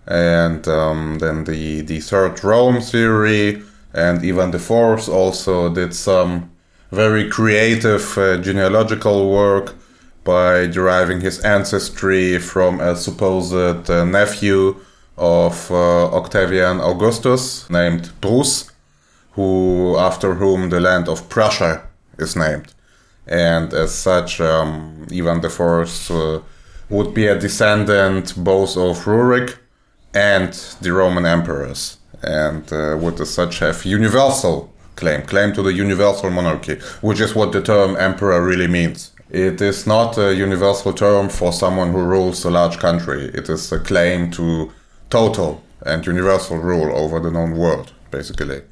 and 0.07 0.67
um, 0.69 1.19
then 1.19 1.45
the 1.45 1.81
the 1.83 2.01
Third 2.01 2.43
Rome 2.43 2.81
theory 2.81 3.63
and 3.93 4.25
Ivan 4.25 4.55
IV 4.55 5.09
also 5.09 5.73
did 5.75 5.95
some 5.95 6.51
very 6.91 7.29
creative 7.29 8.17
uh, 8.17 8.37
genealogical 8.39 9.31
work 9.31 9.75
by 10.23 10.67
deriving 10.67 11.21
his 11.21 11.41
ancestry 11.41 12.39
from 12.39 12.81
a 12.81 12.97
supposed 12.97 13.91
uh, 13.91 14.05
nephew 14.05 14.77
of 15.17 15.71
uh, 15.71 16.07
Octavian 16.15 16.81
Augustus 16.81 17.69
named 17.71 18.11
Prus, 18.21 18.71
who 19.33 19.97
after 19.99 20.35
whom 20.35 20.71
the 20.71 20.81
land 20.81 21.09
of 21.09 21.29
Prussia 21.29 21.83
is 22.19 22.37
named, 22.37 22.75
and 23.27 23.73
as 23.73 23.95
such, 23.95 24.41
um, 24.41 25.07
Ivan 25.13 25.45
IV 25.45 26.11
uh, 26.11 26.41
would 26.89 27.15
be 27.15 27.27
a 27.27 27.39
descendant 27.39 28.35
both 28.37 28.77
of 28.77 29.05
Rurik 29.05 29.57
and 30.15 30.53
the 30.81 30.93
Roman 30.93 31.27
emperors 31.27 31.99
and 32.23 32.73
uh, 32.73 32.97
would 32.99 33.21
as 33.21 33.31
such 33.31 33.59
have 33.59 33.85
universal 33.85 34.73
claim, 34.97 35.23
claim 35.23 35.53
to 35.53 35.63
the 35.63 35.73
universal 35.73 36.31
monarchy, 36.31 36.77
which 37.01 37.21
is 37.21 37.35
what 37.35 37.53
the 37.53 37.63
term 37.63 37.97
emperor 37.97 38.45
really 38.45 38.67
means. 38.67 39.13
It 39.31 39.61
is 39.61 39.87
not 39.87 40.17
a 40.19 40.35
universal 40.35 40.93
term 40.93 41.29
for 41.29 41.53
someone 41.53 41.93
who 41.93 42.03
rules 42.03 42.45
a 42.45 42.51
large 42.51 42.79
country. 42.79 43.25
It 43.35 43.49
is 43.49 43.73
a 43.73 43.81
claim 43.81 44.31
to 44.33 44.73
total 45.11 45.63
and 45.85 46.07
universal 46.07 46.59
rule 46.59 46.97
over 46.97 47.21
the 47.21 47.31
known 47.31 47.57
world, 47.57 47.93
basically. 48.11 48.63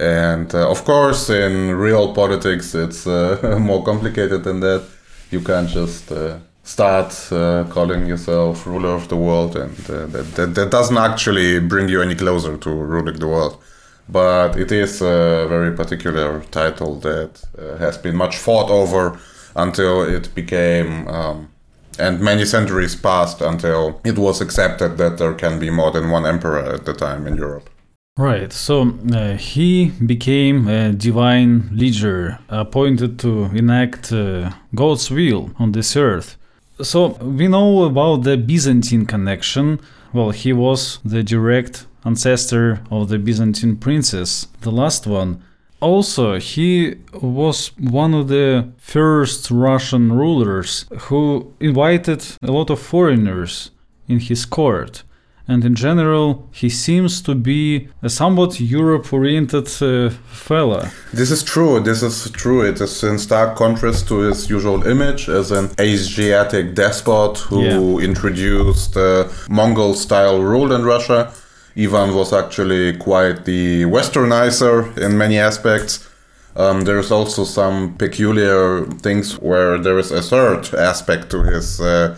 And 0.00 0.54
uh, 0.54 0.70
of 0.70 0.84
course, 0.86 1.28
in 1.28 1.74
real 1.76 2.14
politics, 2.14 2.74
it's 2.74 3.06
uh, 3.06 3.58
more 3.60 3.84
complicated 3.84 4.44
than 4.44 4.60
that. 4.60 4.82
You 5.30 5.42
can't 5.42 5.68
just 5.68 6.10
uh, 6.10 6.38
start 6.62 7.12
uh, 7.30 7.64
calling 7.68 8.06
yourself 8.06 8.66
ruler 8.66 8.94
of 8.94 9.08
the 9.08 9.16
world, 9.16 9.56
and 9.56 9.78
uh, 9.90 10.06
that, 10.06 10.34
that, 10.36 10.54
that 10.54 10.70
doesn't 10.70 10.96
actually 10.96 11.60
bring 11.60 11.90
you 11.90 12.00
any 12.00 12.14
closer 12.14 12.56
to 12.56 12.70
ruling 12.70 13.18
the 13.18 13.28
world. 13.28 13.62
But 14.08 14.56
it 14.56 14.72
is 14.72 15.02
a 15.02 15.46
very 15.48 15.72
particular 15.76 16.40
title 16.50 16.94
that 17.00 17.42
uh, 17.58 17.76
has 17.76 17.98
been 17.98 18.16
much 18.16 18.38
fought 18.38 18.70
over 18.70 19.20
until 19.54 20.02
it 20.02 20.34
became, 20.34 21.06
um, 21.08 21.50
and 21.98 22.20
many 22.20 22.46
centuries 22.46 22.96
passed 22.96 23.42
until 23.42 24.00
it 24.04 24.16
was 24.16 24.40
accepted 24.40 24.96
that 24.96 25.18
there 25.18 25.34
can 25.34 25.58
be 25.58 25.68
more 25.68 25.90
than 25.90 26.08
one 26.08 26.24
emperor 26.24 26.64
at 26.74 26.86
the 26.86 26.94
time 26.94 27.26
in 27.26 27.36
Europe. 27.36 27.68
Right, 28.16 28.52
so 28.52 28.98
uh, 29.14 29.36
he 29.36 29.92
became 30.04 30.68
a 30.68 30.92
divine 30.92 31.70
leader 31.72 32.38
appointed 32.50 33.18
to 33.20 33.44
enact 33.44 34.12
uh, 34.12 34.50
God's 34.74 35.10
will 35.10 35.50
on 35.58 35.72
this 35.72 35.96
earth. 35.96 36.36
So 36.82 37.08
we 37.22 37.48
know 37.48 37.84
about 37.84 38.24
the 38.24 38.36
Byzantine 38.36 39.06
connection. 39.06 39.80
Well, 40.12 40.32
he 40.32 40.52
was 40.52 40.98
the 41.02 41.22
direct 41.22 41.86
ancestor 42.04 42.82
of 42.90 43.08
the 43.08 43.18
Byzantine 43.18 43.76
princess, 43.76 44.48
the 44.60 44.70
last 44.70 45.06
one. 45.06 45.42
Also, 45.80 46.38
he 46.38 46.96
was 47.22 47.68
one 47.78 48.12
of 48.12 48.28
the 48.28 48.70
first 48.76 49.50
Russian 49.50 50.12
rulers 50.12 50.84
who 51.08 51.54
invited 51.58 52.22
a 52.42 52.52
lot 52.52 52.68
of 52.68 52.80
foreigners 52.80 53.70
in 54.08 54.18
his 54.18 54.44
court 54.44 55.04
and 55.50 55.64
in 55.64 55.74
general, 55.74 56.48
he 56.52 56.70
seems 56.70 57.20
to 57.22 57.34
be 57.34 57.88
a 58.02 58.08
somewhat 58.08 58.60
Europe 58.60 59.12
oriented 59.12 59.66
uh, 59.82 60.08
fella. 60.48 60.92
This 61.12 61.32
is 61.32 61.42
true, 61.42 61.80
this 61.80 62.02
is 62.04 62.30
true. 62.30 62.62
It 62.62 62.80
is 62.80 63.02
in 63.02 63.18
stark 63.18 63.56
contrast 63.56 64.06
to 64.08 64.18
his 64.28 64.48
usual 64.48 64.86
image 64.86 65.28
as 65.28 65.50
an 65.50 65.70
Asiatic 65.80 66.74
despot 66.76 67.38
who 67.38 67.62
yeah. 67.64 68.08
introduced 68.08 68.96
uh, 68.96 69.28
Mongol 69.48 69.94
style 69.94 70.40
rule 70.40 70.72
in 70.72 70.84
Russia. 70.84 71.32
Ivan 71.76 72.14
was 72.14 72.32
actually 72.32 72.96
quite 72.96 73.44
the 73.44 73.82
westernizer 73.94 74.96
in 74.98 75.18
many 75.18 75.38
aspects. 75.38 76.08
Um, 76.54 76.82
there's 76.82 77.10
also 77.10 77.42
some 77.44 77.96
peculiar 77.96 78.86
things 79.02 79.38
where 79.40 79.78
there 79.78 79.98
is 79.98 80.12
a 80.12 80.22
third 80.22 80.72
aspect 80.74 81.30
to 81.30 81.42
his 81.42 81.80
uh, 81.80 82.16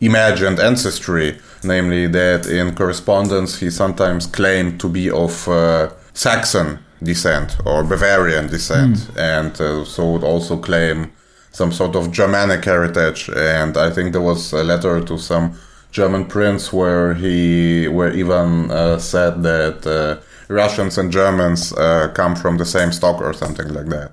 imagined 0.00 0.58
ancestry 0.60 1.38
namely 1.66 2.06
that 2.06 2.46
in 2.46 2.74
correspondence 2.74 3.58
he 3.58 3.70
sometimes 3.70 4.26
claimed 4.26 4.80
to 4.80 4.88
be 4.88 5.10
of 5.10 5.48
uh, 5.48 5.90
Saxon 6.14 6.78
descent 7.02 7.56
or 7.64 7.84
Bavarian 7.84 8.46
descent, 8.48 8.96
mm. 8.96 9.18
and 9.18 9.60
uh, 9.60 9.84
so 9.84 10.12
would 10.12 10.24
also 10.24 10.56
claim 10.56 11.12
some 11.52 11.72
sort 11.72 11.96
of 11.96 12.10
Germanic 12.10 12.64
heritage. 12.64 13.30
And 13.34 13.76
I 13.76 13.90
think 13.90 14.12
there 14.12 14.22
was 14.22 14.52
a 14.52 14.64
letter 14.64 15.02
to 15.02 15.18
some 15.18 15.58
German 15.90 16.26
prince 16.26 16.72
where 16.72 17.14
he, 17.14 17.88
where 17.88 18.10
Ivan 18.10 18.70
uh, 18.70 18.98
said 18.98 19.42
that 19.42 19.86
uh, 19.86 20.22
Russians 20.48 20.98
and 20.98 21.10
Germans 21.10 21.72
uh, 21.72 22.12
come 22.14 22.36
from 22.36 22.58
the 22.58 22.64
same 22.64 22.92
stock 22.92 23.20
or 23.20 23.32
something 23.32 23.68
like 23.68 23.86
that. 23.86 24.12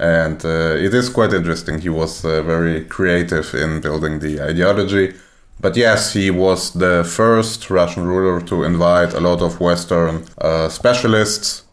And 0.00 0.44
uh, 0.44 0.76
it 0.76 0.92
is 0.94 1.08
quite 1.08 1.32
interesting. 1.32 1.80
He 1.80 1.90
was 1.90 2.22
very 2.22 2.84
creative 2.86 3.54
in 3.54 3.80
building 3.80 4.18
the 4.18 4.40
ideology 4.40 5.14
but 5.60 5.76
yes, 5.76 6.14
he 6.14 6.30
was 6.30 6.72
the 6.72 7.04
first 7.04 7.68
Russian 7.68 8.06
ruler 8.06 8.40
to 8.46 8.64
invite 8.64 9.12
a 9.12 9.20
lot 9.20 9.42
of 9.42 9.60
Western 9.60 10.24
uh, 10.38 10.70
specialists 10.70 11.64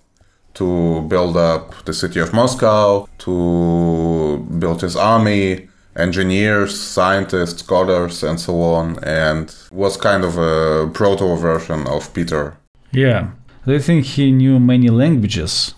to 0.56 1.02
build 1.08 1.38
up 1.38 1.86
the 1.86 1.94
city 1.94 2.20
of 2.20 2.34
Moscow, 2.34 3.08
to 3.20 4.46
build 4.60 4.82
his 4.82 4.96
army, 4.96 5.70
engineers, 5.96 6.80
scientists, 6.80 7.60
scholars, 7.60 8.24
and 8.24 8.40
so 8.40 8.62
on, 8.62 9.02
and 9.04 9.56
was 9.72 9.96
kind 9.96 10.26
of 10.26 10.38
a 10.38 10.90
proto 10.94 11.36
version 11.38 11.88
of 11.88 12.14
Peter. 12.14 12.58
Yeah. 12.92 13.30
Do 13.66 13.74
you 13.74 13.80
think 13.80 14.06
he 14.06 14.32
knew 14.32 14.60
many 14.60 14.90
languages? 14.90 15.76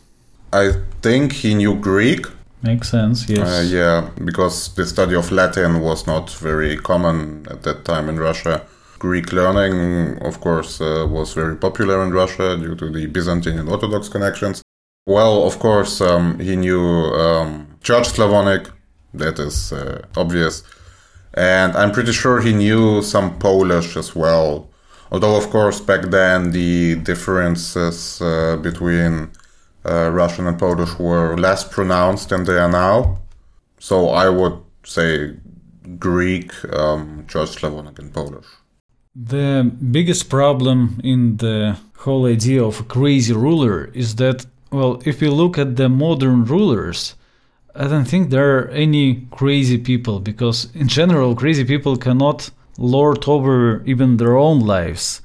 I 0.52 0.72
think 1.02 1.34
he 1.34 1.54
knew 1.54 1.76
Greek, 1.76 2.26
Makes 2.62 2.90
sense, 2.90 3.30
yes. 3.30 3.48
Uh, 3.48 3.66
yeah, 3.70 4.10
because 4.26 4.74
the 4.76 4.86
study 4.86 5.16
of 5.16 5.32
Latin 5.32 5.80
was 5.80 6.06
not 6.06 6.30
very 6.30 6.78
common 6.78 7.48
at 7.50 7.64
that 7.64 7.86
time 7.86 8.10
in 8.10 8.20
Russia. 8.20 8.66
Greek 9.00 9.32
learning, 9.32 10.22
of 10.22 10.42
course, 10.42 10.82
uh, 10.82 11.08
was 11.10 11.34
very 11.34 11.56
popular 11.56 12.04
in 12.04 12.12
Russia 12.12 12.58
due 12.58 12.76
to 12.76 12.90
the 12.92 13.06
Byzantine 13.08 13.58
and 13.60 13.70
Orthodox 13.70 14.10
connections. 14.10 14.62
Well, 15.08 15.48
of 15.48 15.58
course, 15.60 16.02
um, 16.02 16.38
he 16.40 16.58
knew 16.58 16.82
um, 16.82 17.78
Church 17.82 18.10
Slavonic, 18.10 18.70
that 19.14 19.40
is 19.40 19.72
uh, 19.72 20.02
obvious. 20.18 20.64
And 21.34 21.78
I'm 21.78 21.92
pretty 21.92 22.12
sure 22.12 22.42
he 22.42 22.54
knew 22.54 23.02
some 23.02 23.40
Polish 23.40 23.96
as 23.96 24.16
well. 24.16 24.70
Although, 25.12 25.38
of 25.38 25.50
course, 25.50 25.80
back 25.80 26.02
then 26.12 26.52
the 26.52 26.96
differences 26.96 28.22
uh, 28.22 28.58
between 28.58 29.32
uh, 29.90 30.10
Russian 30.12 30.48
and 30.48 30.60
Polish 30.60 30.94
were 31.00 31.38
less 31.38 31.64
pronounced 31.64 32.30
than 32.30 32.44
they 32.44 32.58
are 32.58 32.72
now. 32.72 33.20
So 33.80 34.10
I 34.10 34.30
would 34.30 34.58
say 34.84 35.36
Greek, 35.98 36.52
um, 36.74 37.26
Church 37.28 37.50
Slavonic, 37.50 38.00
and 38.00 38.14
Polish. 38.14 38.46
The 39.16 39.72
biggest 39.92 40.30
problem 40.30 41.02
in 41.04 41.38
the 41.38 41.78
whole 41.98 42.26
idea 42.26 42.64
of 42.64 42.80
a 42.80 42.84
crazy 42.84 43.34
ruler 43.34 43.90
is 43.94 44.16
that, 44.16 44.46
well, 44.72 45.02
if 45.06 45.22
you 45.22 45.32
look 45.32 45.58
at 45.58 45.76
the 45.76 45.90
modern 45.90 46.46
rulers, 46.46 47.16
I 47.76 47.88
don't 47.88 48.06
think 48.06 48.30
there 48.30 48.60
are 48.60 48.68
any 48.70 49.28
crazy 49.32 49.78
people 49.78 50.20
because, 50.20 50.68
in 50.74 50.88
general, 50.88 51.36
crazy 51.36 51.66
people 51.66 51.98
cannot 51.98 52.50
lord 52.78 53.28
over 53.28 53.84
even 53.86 54.18
their 54.18 54.38
own 54.38 54.60
lives. 54.60 55.22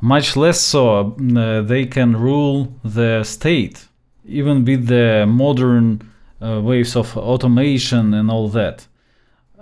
Much 0.00 0.36
less 0.36 0.60
so, 0.60 1.16
uh, 1.36 1.62
they 1.62 1.86
can 1.86 2.16
rule 2.16 2.74
the 2.84 3.24
state, 3.24 3.88
even 4.26 4.64
with 4.64 4.86
the 4.86 5.26
modern 5.26 6.00
uh, 6.40 6.60
ways 6.60 6.96
of 6.96 7.16
automation 7.16 8.14
and 8.14 8.30
all 8.30 8.48
that. 8.48 8.86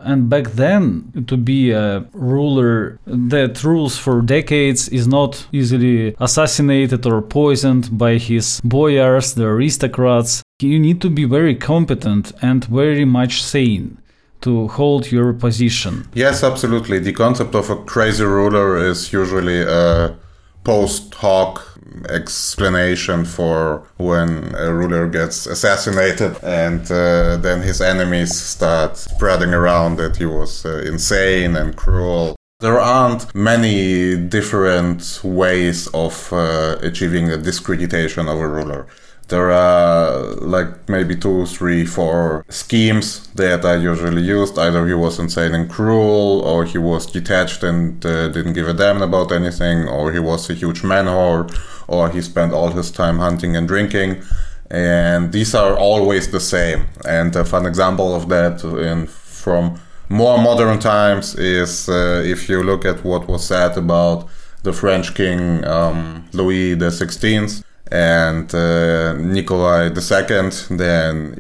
And 0.05 0.29
back 0.29 0.53
then, 0.53 1.25
to 1.29 1.37
be 1.37 1.71
a 1.71 2.05
ruler 2.13 2.99
that 3.07 3.63
rules 3.63 3.97
for 3.97 4.21
decades 4.21 4.89
is 4.89 5.07
not 5.07 5.47
easily 5.53 6.17
assassinated 6.19 7.07
or 7.07 7.23
poisoned 7.23 7.97
by 7.97 8.19
his 8.19 8.61
boyars, 8.65 9.35
the 9.35 9.47
aristocrats. 9.47 10.43
You 10.61 10.81
need 10.81 11.01
to 11.03 11.11
be 11.11 11.25
very 11.25 11.55
competent 11.55 12.33
and 12.43 12.65
very 12.65 13.05
much 13.05 13.43
sane 13.43 13.99
to 14.41 14.67
hold 14.69 15.13
your 15.13 15.33
position. 15.33 16.09
Yes, 16.15 16.43
absolutely. 16.43 16.99
The 16.99 17.13
concept 17.13 17.55
of 17.55 17.71
a 17.71 17.77
crazy 17.77 18.25
ruler 18.25 18.77
is 18.77 19.13
usually 19.13 19.61
a 19.63 20.17
post 20.65 21.15
hoc 21.15 21.73
explanation 22.09 23.25
for 23.25 23.87
when 23.97 24.55
a 24.57 24.73
ruler 24.73 25.09
gets 25.09 25.47
assassinated 25.47 26.37
and 26.43 26.91
uh, 26.91 27.37
then 27.37 27.63
his 27.63 27.81
enemies 27.81 28.35
start 28.35 28.97
spreading 28.97 29.53
around 29.53 29.97
that 29.97 30.17
he 30.17 30.25
was 30.25 30.65
uh, 30.65 30.79
insane 30.87 31.57
and 31.57 31.77
cruel. 31.77 32.37
There 32.61 32.79
aren't 32.79 33.35
many 33.35 34.17
different 34.17 35.21
ways 35.25 35.89
of 35.89 36.33
uh, 36.33 36.79
achieving 36.81 37.31
a 37.31 37.37
discreditation 37.37 38.29
of 38.29 38.39
a 38.39 38.49
ruler. 38.49 38.87
There 39.33 39.51
are 39.51 40.11
like 40.57 40.71
maybe 40.89 41.17
two, 41.17 41.47
three, 41.47 41.87
four 41.87 42.45
schemes 42.51 43.05
that 43.35 43.65
are 43.65 43.79
usually 43.79 44.21
used. 44.21 44.59
Either 44.59 44.87
he 44.87 44.93
was 44.93 45.19
insane 45.19 45.55
and 45.55 45.71
cruel, 45.71 46.43
or 46.53 46.67
he 46.67 46.77
was 46.77 47.07
detached 47.07 47.63
and 47.63 48.05
uh, 48.05 48.29
didn't 48.29 48.53
give 48.53 48.69
a 48.69 48.75
damn 48.75 49.01
about 49.01 49.33
anything, 49.33 49.89
or 49.89 50.13
he 50.13 50.19
was 50.19 50.51
a 50.51 50.55
huge 50.63 50.85
man 50.85 51.07
whore, 51.07 51.45
or 51.89 52.11
he 52.11 52.21
spent 52.21 52.53
all 52.53 52.71
his 52.73 52.91
time 52.91 53.19
hunting 53.27 53.57
and 53.57 53.67
drinking. 53.69 54.23
And 54.71 55.33
these 55.33 55.55
are 55.55 55.79
always 55.79 56.31
the 56.31 56.41
same. 56.55 56.81
And 57.07 57.35
a 57.35 57.45
fun 57.45 57.65
example 57.65 58.15
of 58.15 58.29
that 58.29 58.63
in, 58.63 59.07
from 59.07 59.81
more 60.11 60.37
modern 60.37 60.79
times 60.79 61.35
is 61.37 61.89
uh, 61.89 62.23
if 62.35 62.51
you 62.51 62.63
look 62.63 62.85
at 62.85 63.03
what 63.03 63.29
was 63.29 63.47
said 63.47 63.79
about 63.79 64.29
the 64.63 64.75
French 64.75 65.15
king 65.15 65.65
um, 65.65 66.29
Louis 66.33 66.77
Sixteenth 66.91 67.63
and 67.93 68.53
uh, 68.55 69.13
Nikolai 69.13 69.89
II, 69.89 70.51
then 70.71 71.35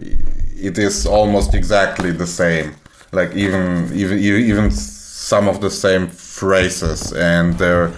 it 0.54 0.76
is 0.76 1.06
almost 1.06 1.54
exactly 1.54 2.12
the 2.12 2.26
same. 2.26 2.74
Like 3.10 3.34
even 3.34 3.90
even 3.94 4.18
even 4.18 4.70
some 4.70 5.48
of 5.48 5.60
the 5.60 5.70
same 5.70 6.08
phrases 6.08 7.12
and 7.12 7.58
their 7.58 7.92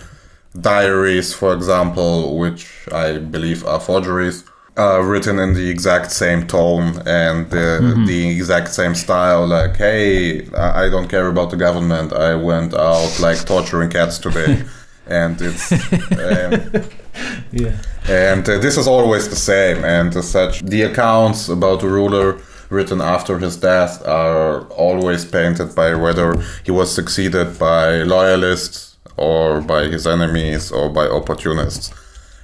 diaries, 0.60 1.34
for 1.34 1.52
example, 1.52 2.38
which 2.38 2.88
I 2.92 3.18
believe 3.18 3.66
are 3.66 3.80
forgeries, 3.80 4.44
are 4.76 5.02
written 5.02 5.38
in 5.38 5.54
the 5.54 5.68
exact 5.68 6.12
same 6.12 6.46
tone 6.46 7.02
and 7.06 7.50
the, 7.50 7.80
mm-hmm. 7.80 8.06
the 8.06 8.28
exact 8.36 8.68
same 8.68 8.94
style. 8.94 9.46
Like, 9.46 9.76
hey, 9.76 10.46
I 10.52 10.88
don't 10.88 11.08
care 11.08 11.28
about 11.28 11.50
the 11.50 11.56
government. 11.56 12.12
I 12.12 12.34
went 12.34 12.74
out 12.74 13.18
like 13.20 13.44
torturing 13.46 13.90
cats 13.90 14.18
today. 14.18 14.62
and 15.06 15.40
it's 15.40 15.72
um, 15.72 16.84
yeah. 17.52 17.76
And 18.08 18.48
uh, 18.48 18.58
this 18.58 18.76
is 18.76 18.86
always 18.86 19.28
the 19.28 19.36
same 19.36 19.84
and 19.84 20.14
as 20.16 20.30
such 20.30 20.60
the 20.60 20.82
accounts 20.82 21.48
about 21.48 21.80
the 21.80 21.88
ruler 21.88 22.38
written 22.70 23.00
after 23.00 23.38
his 23.38 23.56
death 23.56 24.04
are 24.06 24.62
always 24.68 25.24
painted 25.24 25.74
by 25.74 25.94
whether 25.94 26.36
he 26.64 26.70
was 26.70 26.94
succeeded 26.94 27.58
by 27.58 28.02
loyalists 28.02 28.96
or 29.16 29.60
by 29.60 29.84
his 29.84 30.06
enemies 30.06 30.72
or 30.72 30.88
by 30.88 31.06
opportunists. 31.06 31.92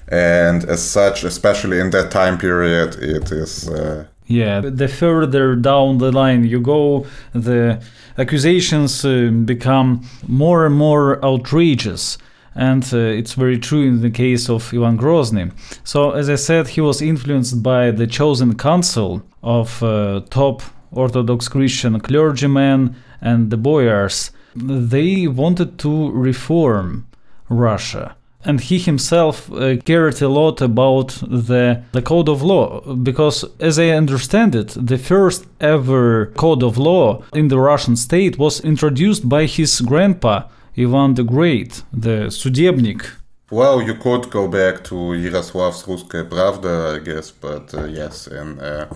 And 0.09 0.65
as 0.65 0.83
such 0.83 1.25
especially 1.25 1.79
in 1.81 1.91
that 1.91 2.11
time 2.11 2.39
period 2.39 2.97
it 2.97 3.31
is 3.33 3.69
uh, 3.69 4.07
yeah. 4.27 4.61
The 4.61 4.87
further 4.87 5.57
down 5.57 5.99
the 5.99 6.13
line 6.13 6.45
you 6.45 6.61
go 6.61 7.07
the 7.33 7.83
accusations 8.17 9.05
uh, 9.05 9.31
become 9.45 10.07
more 10.29 10.67
and 10.67 10.77
more 10.77 11.25
outrageous 11.25 12.19
and 12.55 12.83
uh, 12.93 12.99
it's 12.99 13.35
very 13.35 13.59
true 13.59 13.87
in 13.87 14.01
the 14.01 14.11
case 14.11 14.49
of 14.49 14.73
Ivan 14.75 14.99
Grozny. 14.99 15.53
So, 15.85 16.11
as 16.13 16.29
I 16.29 16.37
said, 16.37 16.69
he 16.69 16.81
was 16.81 17.01
influenced 17.01 17.63
by 17.63 17.91
the 17.91 18.07
chosen 18.07 18.57
council 18.57 19.23
of 19.43 19.83
uh, 19.83 20.21
top 20.31 20.63
Orthodox 20.93 21.49
Christian 21.49 22.01
clergymen 22.01 22.97
and 23.21 23.51
the 23.51 23.57
boyars. 23.57 24.31
They 24.55 25.27
wanted 25.27 25.79
to 25.79 26.11
reform 26.11 27.07
Russia. 27.49 28.17
And 28.43 28.59
he 28.59 28.79
himself 28.79 29.53
uh, 29.53 29.77
cared 29.85 30.23
a 30.23 30.29
lot 30.29 30.63
about 30.63 31.09
the, 31.21 31.83
the 31.93 32.01
code 32.01 32.29
of 32.29 32.43
law 32.43 32.81
because, 32.95 33.45
as 33.61 33.79
I 33.79 33.91
understand 33.91 34.55
it, 34.55 34.75
the 34.81 34.97
first 34.97 35.45
ever 35.61 36.27
code 36.37 36.63
of 36.63 36.79
law 36.79 37.23
in 37.35 37.49
the 37.49 37.61
Russian 37.61 37.97
state 37.97 38.39
was 38.39 38.61
introduced 38.61 39.29
by 39.29 39.45
his 39.45 39.83
grandpa, 39.83 40.45
Ivan 40.77 41.15
the 41.15 41.25
Great, 41.25 41.83
the 41.93 42.31
Sudebnik. 42.31 43.07
Well, 43.51 43.83
you 43.83 43.95
could 43.95 44.31
go 44.31 44.47
back 44.47 44.85
to 44.85 44.95
Yaroslav's 44.95 45.83
Russkaya 45.83 46.29
Pravda, 46.29 46.97
I 46.97 46.99
guess, 47.05 47.33
but 47.33 47.75
uh, 47.75 47.85
yes, 47.85 48.29
in 48.29 48.61
uh, 48.61 48.87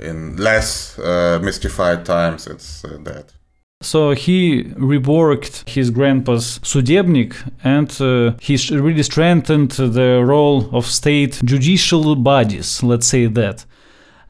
in 0.00 0.36
less 0.36 0.98
uh, 0.98 1.40
mystified 1.42 2.04
times, 2.04 2.46
it's 2.46 2.84
uh, 2.84 2.98
that. 3.02 3.32
So 3.82 4.12
he 4.12 4.64
reworked 4.76 5.68
his 5.68 5.90
grandpa's 5.90 6.60
Sudebnik 6.62 7.34
and 7.64 7.90
uh, 8.00 8.36
he 8.40 8.56
really 8.70 9.02
strengthened 9.02 9.72
the 9.72 10.22
role 10.24 10.70
of 10.72 10.86
state 10.86 11.40
judicial 11.44 12.14
bodies, 12.14 12.82
let's 12.84 13.08
say 13.08 13.26
that. 13.26 13.64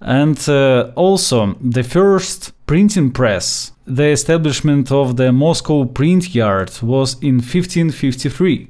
And 0.05 0.39
uh, 0.49 0.91
also, 0.97 1.55
the 1.61 1.85
first 1.85 2.53
printing 2.67 3.13
press, 3.13 3.73
the 3.87 4.09
establishment 4.09 4.91
of 4.91 5.17
the 5.17 5.33
Moscow 5.33 5.85
print 5.85 6.35
yard, 6.35 6.71
was 6.83 7.15
in 7.23 7.37
1553. 7.37 8.69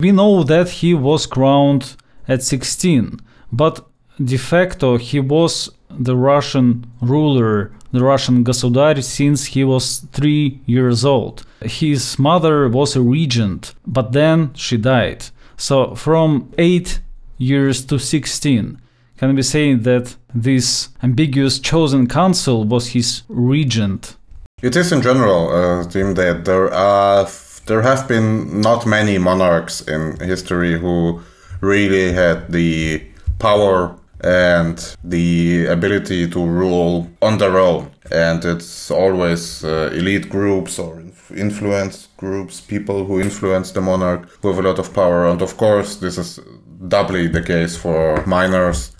We 0.00 0.12
know 0.12 0.42
that 0.44 0.68
he 0.70 0.94
was 0.94 1.26
crowned 1.26 1.96
at 2.26 2.42
16, 2.42 3.20
but 3.52 3.86
de 4.22 4.38
facto 4.38 4.96
he 4.96 5.20
was 5.20 5.70
the 5.90 6.16
Russian 6.16 6.86
ruler, 7.02 7.72
the 7.92 8.02
Russian 8.02 8.42
Gosudar, 8.42 9.02
since 9.02 9.46
he 9.46 9.64
was 9.64 10.06
three 10.12 10.60
years 10.64 11.04
old. 11.04 11.44
His 11.60 12.18
mother 12.18 12.68
was 12.68 12.96
a 12.96 13.02
regent, 13.02 13.74
but 13.86 14.12
then 14.12 14.54
she 14.54 14.78
died. 14.78 15.26
So 15.56 15.94
from 15.94 16.50
8 16.56 17.00
years 17.38 17.84
to 17.86 17.98
16 17.98 18.81
can 19.22 19.36
we 19.36 19.42
say 19.42 19.74
that 19.74 20.16
this 20.34 20.88
ambiguous 21.00 21.60
chosen 21.60 22.08
council 22.08 22.64
was 22.64 22.88
his 22.88 23.22
regent? 23.28 24.16
It 24.62 24.74
is 24.74 24.90
in 24.90 25.00
general, 25.00 25.48
uh, 25.48 25.84
Tim, 25.88 26.14
that 26.14 26.44
there 26.44 26.74
are 26.74 27.28
there 27.66 27.82
have 27.82 28.08
been 28.08 28.60
not 28.60 28.84
many 28.84 29.18
monarchs 29.18 29.80
in 29.82 30.18
history 30.18 30.76
who 30.76 31.20
really 31.60 32.12
had 32.12 32.50
the 32.50 33.00
power 33.38 33.96
and 34.24 34.96
the 35.04 35.66
ability 35.66 36.28
to 36.30 36.44
rule 36.44 37.08
on 37.20 37.38
their 37.38 37.58
own. 37.58 37.92
And 38.10 38.44
it's 38.44 38.90
always 38.90 39.64
uh, 39.64 39.90
elite 39.92 40.28
groups 40.30 40.80
or 40.80 41.00
influence 41.36 42.08
groups, 42.16 42.60
people 42.60 43.04
who 43.04 43.20
influence 43.20 43.70
the 43.70 43.80
monarch, 43.80 44.28
who 44.40 44.48
have 44.48 44.58
a 44.58 44.68
lot 44.68 44.80
of 44.80 44.92
power. 44.92 45.28
And 45.28 45.40
of 45.42 45.56
course, 45.56 45.94
this 45.96 46.18
is 46.18 46.40
doubly 46.88 47.28
the 47.28 47.42
case 47.42 47.76
for 47.76 48.26
minors 48.26 48.91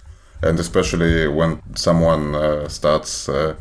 and 0.42 0.58
especially 0.58 1.28
when 1.28 1.60
someone 1.74 2.34
uh, 2.34 2.68
starts 2.68 3.28
uh, 3.28 3.54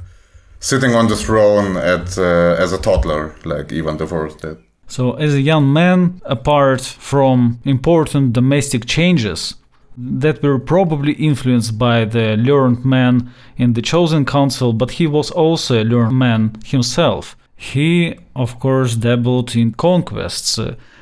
sitting 0.60 0.96
on 0.96 1.08
the 1.08 1.16
throne 1.16 1.78
at 1.78 2.18
uh, 2.18 2.56
as 2.64 2.74
a 2.74 2.78
toddler, 2.78 3.36
like 3.46 3.72
Ivan 3.74 3.98
the 3.98 4.08
Fourth 4.08 4.42
did. 4.42 4.58
So, 4.88 5.14
as 5.14 5.34
a 5.34 5.42
young 5.42 5.72
man, 5.72 6.22
apart 6.26 6.82
from 6.82 7.60
important 7.64 8.34
domestic 8.34 8.86
changes 8.86 9.56
that 9.98 10.42
were 10.44 10.60
probably 10.60 11.14
influenced 11.14 11.78
by 11.78 12.06
the 12.06 12.36
learned 12.38 12.84
man 12.86 13.32
in 13.58 13.74
the 13.74 13.82
chosen 13.82 14.26
council, 14.26 14.74
but 14.74 14.92
he 14.92 15.08
was 15.08 15.32
also 15.32 15.82
a 15.82 15.84
learned 15.84 16.18
man 16.18 16.56
himself. 16.66 17.38
He, 17.56 18.16
of 18.36 18.60
course, 18.60 18.96
dabbled 18.96 19.56
in 19.56 19.74
conquests. 19.74 20.60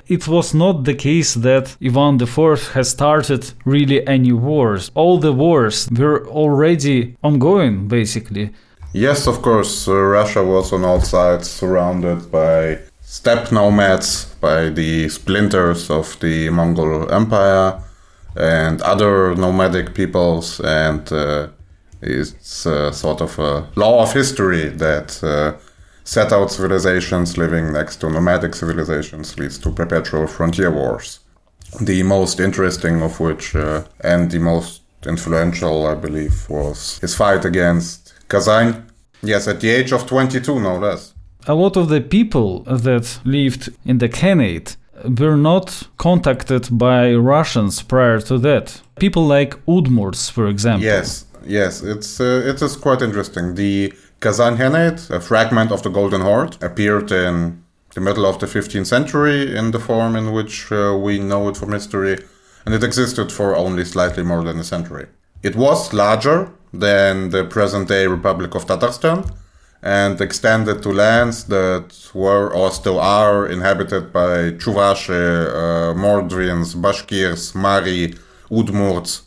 It 0.09 0.27
was 0.27 0.55
not 0.55 0.85
the 0.85 0.95
case 0.95 1.35
that 1.35 1.77
Ivan 1.85 2.19
IV 2.19 2.73
has 2.73 2.89
started 2.89 3.53
really 3.63 4.05
any 4.07 4.31
wars. 4.31 4.89
All 4.95 5.19
the 5.19 5.31
wars 5.31 5.87
were 5.91 6.27
already 6.27 7.15
ongoing, 7.21 7.87
basically. 7.87 8.49
Yes, 8.91 9.27
of 9.27 9.43
course. 9.43 9.87
Uh, 9.87 9.93
Russia 9.93 10.43
was 10.43 10.73
on 10.73 10.83
all 10.83 11.01
sides 11.01 11.47
surrounded 11.47 12.31
by 12.31 12.79
steppe 13.01 13.51
nomads, 13.51 14.25
by 14.41 14.69
the 14.69 15.09
splinters 15.09 15.91
of 15.91 16.19
the 16.21 16.49
Mongol 16.49 17.11
Empire, 17.11 17.79
and 18.35 18.81
other 18.81 19.35
nomadic 19.35 19.93
peoples, 19.93 20.59
and 20.61 21.11
uh, 21.13 21.49
it's 22.01 22.65
uh, 22.65 22.91
sort 22.91 23.21
of 23.21 23.37
a 23.37 23.67
law 23.75 24.01
of 24.01 24.13
history 24.13 24.69
that 24.69 25.23
uh, 25.23 25.53
settled 26.09 26.51
civilizations 26.51 27.37
living 27.37 27.71
next 27.71 27.97
to 27.97 28.09
nomadic 28.09 28.55
civilizations 28.55 29.37
leads 29.37 29.59
to 29.59 29.69
perpetual 29.69 30.25
frontier 30.25 30.71
wars. 30.71 31.19
The 31.79 32.01
most 32.01 32.39
interesting 32.39 33.03
of 33.03 33.19
which, 33.19 33.55
uh, 33.55 33.83
and 34.01 34.31
the 34.31 34.39
most 34.39 34.81
influential, 35.05 35.85
I 35.85 35.93
believe, 35.93 36.49
was 36.49 36.97
his 36.97 37.13
fight 37.13 37.45
against 37.45 38.15
Kazan. 38.27 38.87
Yes, 39.21 39.47
at 39.47 39.61
the 39.61 39.69
age 39.69 39.91
of 39.91 40.07
22, 40.07 40.59
no 40.59 40.79
less. 40.79 41.13
A 41.45 41.53
lot 41.53 41.77
of 41.77 41.89
the 41.89 42.01
people 42.01 42.63
that 42.63 43.19
lived 43.23 43.69
in 43.85 43.99
the 43.99 44.09
Khanate 44.09 44.77
were 45.19 45.37
not 45.37 45.83
contacted 45.97 46.69
by 46.71 47.13
Russians 47.13 47.83
prior 47.83 48.19
to 48.21 48.39
that. 48.39 48.81
People 48.99 49.27
like 49.27 49.63
Udmurts, 49.67 50.31
for 50.31 50.47
example. 50.47 50.85
Yes, 50.85 51.25
yes, 51.45 51.83
it's 51.83 52.19
uh, 52.19 52.41
it 52.47 52.61
is 52.63 52.75
quite 52.75 53.03
interesting. 53.03 53.53
The 53.53 53.93
Kazan 54.19 54.57
Khanate, 54.57 55.09
a 55.09 55.19
fragment 55.21 55.71
of 55.71 55.81
the 55.83 55.89
Golden 55.89 56.21
Horde, 56.21 56.61
appeared 56.61 57.11
in 57.11 57.63
the 57.95 58.01
middle 58.01 58.25
of 58.25 58.39
the 58.39 58.45
15th 58.47 58.87
century 58.87 59.55
in 59.55 59.71
the 59.71 59.79
form 59.79 60.15
in 60.15 60.31
which 60.33 60.71
uh, 60.71 60.97
we 61.01 61.19
know 61.19 61.47
it 61.49 61.57
from 61.57 61.71
history, 61.71 62.17
and 62.65 62.75
it 62.75 62.83
existed 62.83 63.31
for 63.31 63.55
only 63.55 63.85
slightly 63.85 64.23
more 64.23 64.43
than 64.43 64.59
a 64.59 64.63
century. 64.63 65.07
It 65.41 65.55
was 65.55 65.93
larger 65.93 66.51
than 66.73 67.29
the 67.29 67.45
present 67.45 67.87
day 67.87 68.07
Republic 68.07 68.55
of 68.55 68.65
Tatarstan 68.65 69.31
and 69.81 70.19
extended 70.19 70.83
to 70.83 70.89
lands 70.91 71.45
that 71.45 72.09
were 72.13 72.53
or 72.53 72.71
still 72.71 72.99
are 72.99 73.47
inhabited 73.47 74.11
by 74.11 74.51
Chuvash, 74.61 75.09
uh, 75.09 75.93
Mordvins, 75.93 76.75
Bashkirs, 76.75 77.55
Mari, 77.55 78.13
Udmurts. 78.51 79.21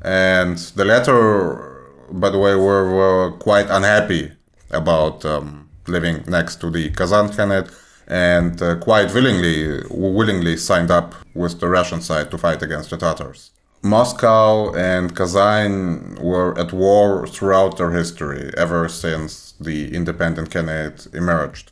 And 0.00 0.56
the 0.56 0.84
latter, 0.86 1.73
by 2.10 2.30
the 2.30 2.38
way, 2.38 2.54
were, 2.54 2.92
were 2.92 3.32
quite 3.38 3.68
unhappy 3.70 4.32
about 4.70 5.24
um, 5.24 5.68
living 5.86 6.24
next 6.26 6.56
to 6.56 6.70
the 6.70 6.90
Kazan 6.90 7.28
Khanate 7.28 7.72
and 8.06 8.60
uh, 8.60 8.76
quite 8.76 9.14
willingly 9.14 9.82
willingly 9.90 10.56
signed 10.56 10.90
up 10.90 11.14
with 11.34 11.60
the 11.60 11.68
Russian 11.68 12.00
side 12.00 12.30
to 12.30 12.38
fight 12.38 12.62
against 12.62 12.90
the 12.90 12.96
Tatars. 12.96 13.50
Moscow 13.82 14.74
and 14.74 15.14
Kazan 15.14 16.16
were 16.20 16.58
at 16.58 16.72
war 16.72 17.26
throughout 17.26 17.76
their 17.76 17.90
history, 17.90 18.50
ever 18.56 18.88
since 18.88 19.52
the 19.60 19.94
independent 19.94 20.50
Khanate 20.50 21.14
emerged. 21.14 21.70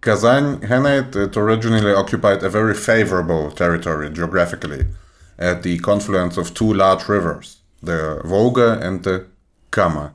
Kazan 0.00 0.60
Khanate 0.60 1.36
originally 1.36 1.92
occupied 1.92 2.42
a 2.42 2.48
very 2.48 2.74
favorable 2.74 3.50
territory 3.50 4.10
geographically 4.10 4.86
at 5.38 5.62
the 5.62 5.78
confluence 5.78 6.36
of 6.36 6.54
two 6.54 6.72
large 6.72 7.08
rivers, 7.08 7.58
the 7.82 8.20
Volga 8.24 8.78
and 8.80 9.02
the 9.02 9.26
Kama. 9.74 10.14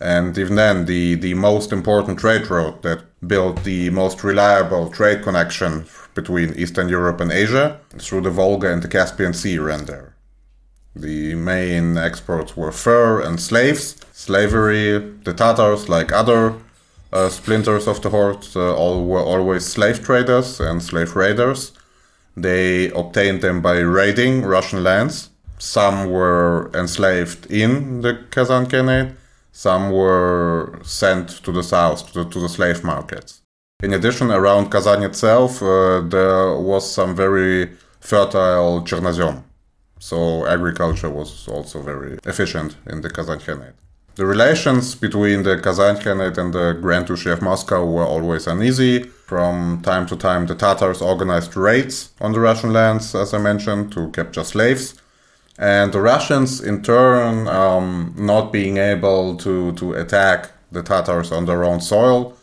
And 0.00 0.36
even 0.38 0.56
then, 0.56 0.86
the, 0.86 1.14
the 1.14 1.34
most 1.34 1.72
important 1.72 2.18
trade 2.18 2.50
route 2.50 2.82
that 2.82 3.04
built 3.26 3.64
the 3.64 3.90
most 3.90 4.24
reliable 4.24 4.90
trade 4.90 5.22
connection 5.22 5.86
between 6.14 6.54
Eastern 6.54 6.88
Europe 6.88 7.20
and 7.20 7.30
Asia 7.30 7.78
through 7.98 8.22
the 8.22 8.30
Volga 8.30 8.72
and 8.72 8.82
the 8.82 8.88
Caspian 8.88 9.34
Sea 9.34 9.58
ran 9.58 9.84
there. 9.84 10.14
The 10.96 11.34
main 11.34 11.96
exports 11.96 12.56
were 12.56 12.72
fur 12.72 13.20
and 13.20 13.38
slaves. 13.38 13.96
Slavery, 14.12 14.98
the 15.24 15.34
Tatars, 15.34 15.88
like 15.88 16.12
other 16.12 16.54
uh, 17.12 17.28
splinters 17.28 17.86
of 17.86 18.00
the 18.02 18.10
horde, 18.10 18.46
uh, 18.56 18.74
all 18.74 19.04
were 19.04 19.20
always 19.22 19.66
slave 19.66 20.02
traders 20.02 20.60
and 20.60 20.82
slave 20.82 21.14
raiders. 21.14 21.72
They 22.36 22.90
obtained 22.90 23.42
them 23.42 23.60
by 23.60 23.78
raiding 23.78 24.42
Russian 24.42 24.82
lands. 24.82 25.29
Some 25.60 26.10
were 26.10 26.70
enslaved 26.74 27.50
in 27.50 28.00
the 28.00 28.14
Kazan 28.30 28.66
Khanate, 28.66 29.14
some 29.52 29.90
were 29.90 30.78
sent 30.82 31.28
to 31.44 31.52
the 31.52 31.62
south, 31.62 32.12
to 32.12 32.24
the, 32.24 32.30
to 32.30 32.40
the 32.40 32.48
slave 32.48 32.82
markets. 32.82 33.42
In 33.82 33.92
addition, 33.92 34.30
around 34.30 34.70
Kazan 34.70 35.02
itself, 35.02 35.62
uh, 35.62 36.00
there 36.00 36.56
was 36.56 36.90
some 36.90 37.14
very 37.14 37.70
fertile 38.00 38.82
Chernozem. 38.82 39.42
So 39.98 40.46
agriculture 40.46 41.10
was 41.10 41.46
also 41.46 41.82
very 41.82 42.18
efficient 42.24 42.76
in 42.86 43.02
the 43.02 43.10
Kazan 43.10 43.40
Khanate. 43.40 43.74
The 44.14 44.24
relations 44.24 44.94
between 44.94 45.42
the 45.42 45.58
Kazan 45.58 45.96
Khanate 45.96 46.38
and 46.38 46.54
the 46.54 46.72
Grand 46.80 47.06
Duchy 47.06 47.30
of 47.30 47.42
Moscow 47.42 47.84
were 47.84 48.04
always 48.04 48.46
uneasy. 48.46 49.02
From 49.02 49.82
time 49.82 50.06
to 50.06 50.16
time, 50.16 50.46
the 50.46 50.54
Tatars 50.54 51.02
organized 51.02 51.54
raids 51.54 52.12
on 52.18 52.32
the 52.32 52.40
Russian 52.40 52.72
lands, 52.72 53.14
as 53.14 53.34
I 53.34 53.38
mentioned, 53.38 53.92
to 53.92 54.10
capture 54.10 54.44
slaves. 54.44 54.94
And 55.60 55.92
the 55.92 56.00
Russians, 56.00 56.62
in 56.62 56.82
turn, 56.82 57.46
um, 57.46 58.14
not 58.16 58.50
being 58.50 58.78
able 58.78 59.36
to, 59.36 59.72
to 59.72 59.92
attack 59.92 60.52
the 60.72 60.82
Tatars 60.82 61.30
on 61.30 61.44
their 61.44 61.64
own 61.64 61.82
soil, 61.82 62.34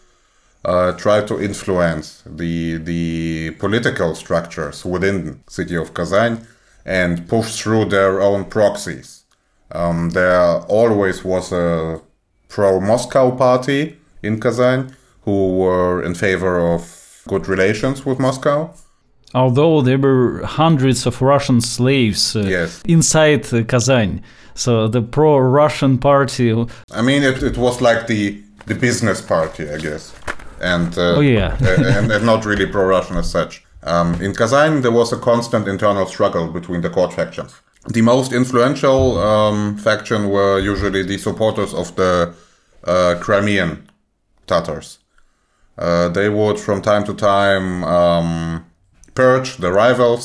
uh, 0.64 0.92
tried 0.92 1.28
to 1.30 1.42
influence 1.42 2.22
the, 2.28 2.78
the 2.78 3.52
political 3.58 4.14
structures 4.14 4.86
within 4.86 5.26
the 5.26 5.38
city 5.52 5.76
of 5.76 5.96
Kazan 5.96 6.46
and 6.86 7.28
push 7.28 7.60
through 7.60 7.86
their 7.86 8.22
own 8.22 8.46
proxies. 8.46 9.24
Um, 9.72 10.12
there 10.12 10.60
always 10.68 11.24
was 11.24 11.52
a 11.52 12.00
pro-Moscow 12.50 13.36
party 13.36 13.98
in 14.22 14.40
Kazan 14.40 14.96
who 15.22 15.58
were 15.58 16.04
in 16.04 16.14
favor 16.14 16.60
of 16.60 17.24
good 17.28 17.48
relations 17.48 18.06
with 18.06 18.20
Moscow 18.20 18.74
although 19.34 19.82
there 19.82 19.98
were 19.98 20.44
hundreds 20.46 21.06
of 21.06 21.22
Russian 21.22 21.62
slaves 21.62 22.36
uh, 22.36 22.42
yes. 22.42 22.82
inside 22.88 23.54
uh, 23.54 23.64
Kazan. 23.64 24.22
So 24.56 24.88
the 24.88 25.02
pro-Russian 25.02 26.00
party. 26.00 26.52
I 26.92 27.02
mean, 27.02 27.24
it, 27.24 27.44
it 27.44 27.58
was 27.58 27.82
like 27.82 28.08
the 28.08 28.42
the 28.66 28.76
business 28.76 29.22
party, 29.22 29.70
I 29.70 29.78
guess, 29.78 30.14
and 30.62 30.98
uh, 30.98 31.18
oh 31.18 31.22
yeah, 31.22 31.58
and, 31.62 32.12
and, 32.12 32.26
not 32.26 32.46
really 32.46 32.66
pro-Russian 32.66 33.18
as 33.18 33.32
such. 33.32 33.64
Um, 33.84 34.22
in 34.22 34.34
Kazan, 34.34 34.82
there 34.82 34.92
was 34.92 35.14
a 35.14 35.18
constant 35.18 35.68
internal 35.68 36.06
struggle 36.06 36.48
between 36.52 36.82
the 36.82 36.90
court 36.90 37.14
factions. 37.14 37.56
The 37.88 38.02
most 38.02 38.34
influential 38.34 39.18
um, 39.20 39.78
faction 39.78 40.30
were 40.30 40.60
usually 40.60 41.04
the 41.04 41.18
supporters 41.18 41.74
of 41.74 41.96
the 41.96 42.34
uh, 42.84 43.16
Crimean 43.22 43.90
Tatars. 44.46 45.00
Uh, 45.78 46.10
they 46.10 46.28
would, 46.28 46.60
from 46.60 46.82
time 46.82 47.06
to 47.06 47.14
time, 47.14 47.84
um, 47.86 48.66
purge 49.18 49.58
the 49.58 49.72
rivals 49.72 50.24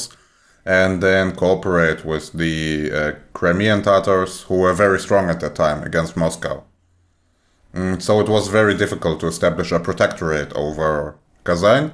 and 0.65 1.03
then 1.03 1.35
cooperate 1.35 2.05
with 2.05 2.33
the 2.33 2.57
uh, 2.93 3.13
Crimean 3.33 3.83
Tatars, 3.83 4.43
who 4.43 4.57
were 4.59 4.75
very 4.75 5.01
strong 5.01 5.31
at 5.31 5.41
that 5.41 5.55
time 5.57 5.83
against 5.83 6.17
Moscow. 6.17 6.63
Mm, 7.75 8.01
so 8.01 8.21
it 8.21 8.29
was 8.29 8.49
very 8.49 8.75
difficult 8.77 9.19
to 9.21 9.27
establish 9.27 9.73
a 9.73 9.81
protectorate 9.81 10.53
over 10.53 11.17
Kazan, 11.45 11.93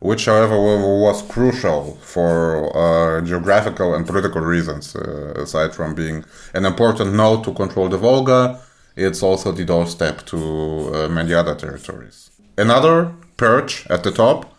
which, 0.00 0.24
however, 0.24 0.56
was 0.58 1.22
crucial 1.34 1.98
for 2.14 2.74
uh, 2.74 3.20
geographical 3.20 3.94
and 3.94 4.06
political 4.06 4.40
reasons. 4.40 4.96
Uh, 4.96 5.34
aside 5.36 5.74
from 5.74 5.94
being 5.94 6.24
an 6.54 6.64
important 6.64 7.14
node 7.14 7.44
to 7.44 7.52
control 7.52 7.88
the 7.90 7.98
Volga, 7.98 8.60
it's 8.96 9.22
also 9.22 9.52
the 9.52 9.64
doorstep 9.64 10.24
to 10.26 10.38
uh, 10.38 11.08
many 11.08 11.34
other 11.34 11.54
territories. 11.54 12.30
Another 12.56 13.12
perch 13.36 13.86
at 13.90 14.02
the 14.02 14.10
top 14.10 14.49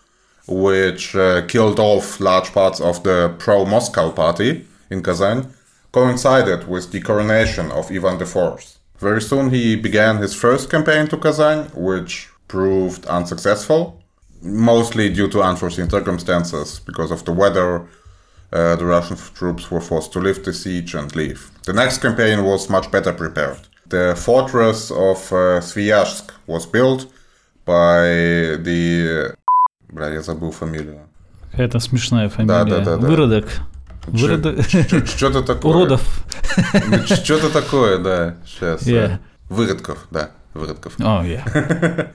which 0.51 1.15
uh, 1.15 1.41
killed 1.47 1.79
off 1.79 2.19
large 2.19 2.51
parts 2.51 2.81
of 2.81 3.03
the 3.03 3.33
pro 3.39 3.65
Moscow 3.65 4.11
party 4.11 4.67
in 4.89 5.01
Kazan, 5.01 5.53
coincided 5.91 6.67
with 6.67 6.91
the 6.91 7.01
coronation 7.01 7.71
of 7.71 7.89
Ivan 7.89 8.21
IV. 8.21 8.77
Very 8.97 9.21
soon 9.21 9.49
he 9.49 9.75
began 9.75 10.17
his 10.17 10.35
first 10.35 10.69
campaign 10.69 11.07
to 11.07 11.17
Kazan, 11.17 11.69
which 11.73 12.29
proved 12.47 13.05
unsuccessful, 13.05 14.01
mostly 14.41 15.09
due 15.09 15.29
to 15.29 15.41
unforeseen 15.41 15.89
circumstances. 15.89 16.79
Because 16.79 17.11
of 17.11 17.25
the 17.25 17.31
weather, 17.31 17.87
uh, 18.51 18.75
the 18.75 18.85
Russian 18.85 19.17
troops 19.33 19.71
were 19.71 19.81
forced 19.81 20.11
to 20.13 20.19
lift 20.19 20.45
the 20.45 20.53
siege 20.53 20.93
and 20.93 21.15
leave. 21.15 21.49
The 21.65 21.73
next 21.73 21.99
campaign 21.99 22.43
was 22.43 22.69
much 22.69 22.91
better 22.91 23.13
prepared. 23.13 23.59
The 23.87 24.15
fortress 24.15 24.91
of 24.91 25.17
uh, 25.31 25.61
Sviazhsk 25.61 26.31
was 26.47 26.65
built 26.65 27.11
by 27.65 28.01
the 28.67 29.35
Бля, 29.91 30.10
я 30.10 30.21
забыл 30.21 30.51
фамилию. 30.51 30.99
Какая-то 31.51 31.80
смешная 31.80 32.30
фамилия. 32.30 32.63
Да, 32.63 32.80
да, 32.80 32.97
да. 32.97 33.08
Выродок. 33.08 33.47
Выродок. 34.08 34.65
Что-то 34.65 35.43
такое. 35.43 35.71
Уродов. 35.75 36.25
Что-то 37.06 37.49
такое, 37.49 37.97
да. 37.97 38.36
Сейчас. 38.45 38.88
Yeah. 38.88 39.19
Выродков, 39.49 40.08
да. 40.12 40.32
Выродков. 40.54 40.97
Oh, 40.99 41.23
yeah. 41.23 42.12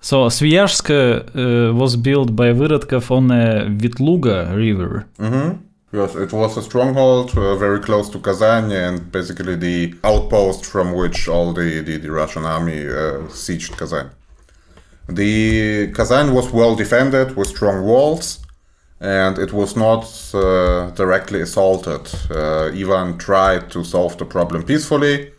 So 0.00 0.28
Sviazhsk 0.30 0.88
uh, 0.90 1.74
was 1.74 1.96
built 1.96 2.34
by 2.34 2.52
Vyrodkov 2.52 3.10
on 3.10 3.28
the 3.28 3.66
Vitluga 3.68 4.54
river. 4.56 5.04
Mm-hmm. 5.18 5.58
Yes, 5.92 6.14
it 6.14 6.32
was 6.32 6.56
a 6.56 6.62
stronghold 6.62 7.36
uh, 7.36 7.56
very 7.56 7.80
close 7.80 8.08
to 8.10 8.18
Kazan 8.20 8.70
and 8.70 9.10
basically 9.12 9.56
the 9.56 9.94
outpost 10.04 10.64
from 10.64 10.94
which 10.94 11.28
all 11.28 11.52
the, 11.52 11.80
the, 11.80 11.98
the 11.98 12.10
Russian 12.10 12.46
army 12.46 12.86
uh, 12.86 13.28
sieged 13.28 13.76
Kazan. 13.76 14.10
The 15.12 15.92
Kazan 15.92 16.34
was 16.34 16.50
well 16.52 16.76
defended 16.76 17.36
with 17.36 17.48
strong 17.48 17.84
walls, 17.84 18.38
and 19.00 19.38
it 19.38 19.52
was 19.52 19.76
not 19.76 20.04
uh, 20.34 20.90
directly 20.90 21.40
assaulted. 21.40 22.08
Uh, 22.30 22.66
Ivan 22.66 23.18
tried 23.18 23.70
to 23.72 23.82
solve 23.82 24.18
the 24.18 24.24
problem 24.24 24.62
peacefully, 24.62 25.32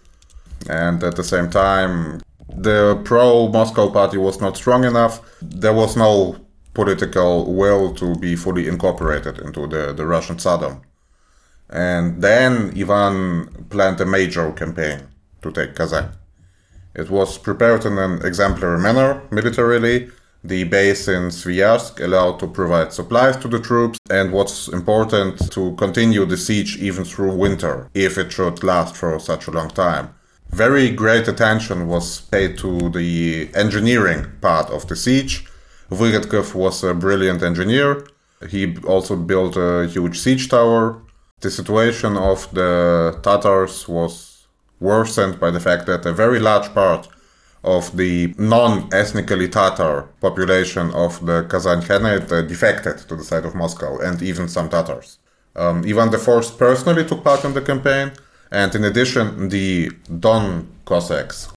and 0.69 1.01
at 1.03 1.15
the 1.15 1.23
same 1.23 1.49
time, 1.49 2.21
the 2.53 3.01
pro 3.05 3.47
Moscow 3.47 3.89
party 3.89 4.17
was 4.17 4.41
not 4.41 4.57
strong 4.57 4.83
enough. 4.83 5.21
There 5.41 5.73
was 5.73 5.95
no 5.95 6.35
political 6.73 7.53
will 7.53 7.93
to 7.93 8.15
be 8.15 8.35
fully 8.35 8.67
incorporated 8.67 9.39
into 9.39 9.67
the, 9.67 9.93
the 9.93 10.05
Russian 10.05 10.37
Tsardom. 10.37 10.81
And 11.69 12.21
then 12.21 12.73
Ivan 12.77 13.67
planned 13.69 14.01
a 14.01 14.05
major 14.05 14.51
campaign 14.51 15.07
to 15.41 15.51
take 15.51 15.75
Kazan. 15.75 16.09
It 16.93 17.09
was 17.09 17.37
prepared 17.37 17.85
in 17.85 17.97
an 17.97 18.25
exemplary 18.25 18.79
manner 18.79 19.21
militarily. 19.31 20.09
The 20.43 20.63
base 20.63 21.07
in 21.07 21.29
Sviazhsk 21.29 22.03
allowed 22.03 22.39
to 22.39 22.47
provide 22.47 22.93
supplies 22.93 23.37
to 23.37 23.47
the 23.47 23.59
troops, 23.59 23.99
and 24.09 24.31
what's 24.31 24.67
important, 24.67 25.51
to 25.51 25.75
continue 25.75 26.25
the 26.25 26.37
siege 26.37 26.77
even 26.77 27.03
through 27.03 27.35
winter, 27.35 27.89
if 27.93 28.17
it 28.17 28.31
should 28.31 28.63
last 28.63 28.95
for 28.95 29.19
such 29.19 29.47
a 29.47 29.51
long 29.51 29.69
time. 29.69 30.09
Very 30.49 30.89
great 30.89 31.27
attention 31.27 31.87
was 31.87 32.21
paid 32.21 32.57
to 32.57 32.89
the 32.89 33.49
engineering 33.53 34.31
part 34.41 34.69
of 34.69 34.87
the 34.87 34.95
siege. 34.95 35.45
Vyrodkov 35.91 36.55
was 36.55 36.83
a 36.83 36.93
brilliant 36.93 37.43
engineer. 37.43 38.05
He 38.49 38.75
also 38.87 39.15
built 39.15 39.55
a 39.55 39.87
huge 39.87 40.19
siege 40.19 40.49
tower. 40.49 41.01
The 41.39 41.51
situation 41.51 42.17
of 42.17 42.51
the 42.53 43.19
Tatars 43.23 43.87
was 43.87 44.30
worsened 44.81 45.39
by 45.39 45.51
the 45.51 45.59
fact 45.61 45.85
that 45.85 46.05
a 46.05 46.11
very 46.11 46.39
large 46.39 46.73
part 46.73 47.07
of 47.63 47.95
the 47.95 48.33
non-ethnically 48.37 49.47
Tatar 49.47 50.09
population 50.19 50.91
of 50.91 51.23
the 51.25 51.43
Kazan 51.43 51.81
Khanate 51.81 52.47
defected 52.47 52.97
to 53.07 53.15
the 53.15 53.23
side 53.23 53.45
of 53.45 53.55
Moscow, 53.55 53.99
and 53.99 54.21
even 54.21 54.47
some 54.47 54.67
Tatars. 54.67 55.19
Um, 55.55 55.83
Ivan 55.87 56.13
IV 56.13 56.57
personally 56.57 57.05
took 57.05 57.23
part 57.23 57.45
in 57.45 57.53
the 57.53 57.61
campaign, 57.61 58.11
and 58.51 58.73
in 58.73 58.83
addition, 58.83 59.49
the 59.49 59.91
Don 60.19 60.67
Cossacks. 60.85 61.53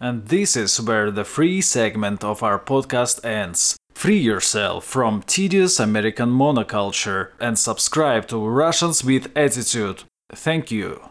And 0.00 0.26
this 0.26 0.56
is 0.56 0.80
where 0.80 1.10
the 1.10 1.24
free 1.24 1.60
segment 1.60 2.24
of 2.24 2.42
our 2.42 2.58
podcast 2.58 3.24
ends. 3.24 3.76
Free 3.94 4.18
yourself 4.18 4.84
from 4.84 5.22
tedious 5.22 5.78
American 5.78 6.30
monoculture 6.30 7.28
and 7.38 7.58
subscribe 7.58 8.26
to 8.28 8.48
Russians 8.48 9.04
with 9.04 9.30
Attitude. 9.36 10.02
Thank 10.34 10.70
you. 10.70 11.02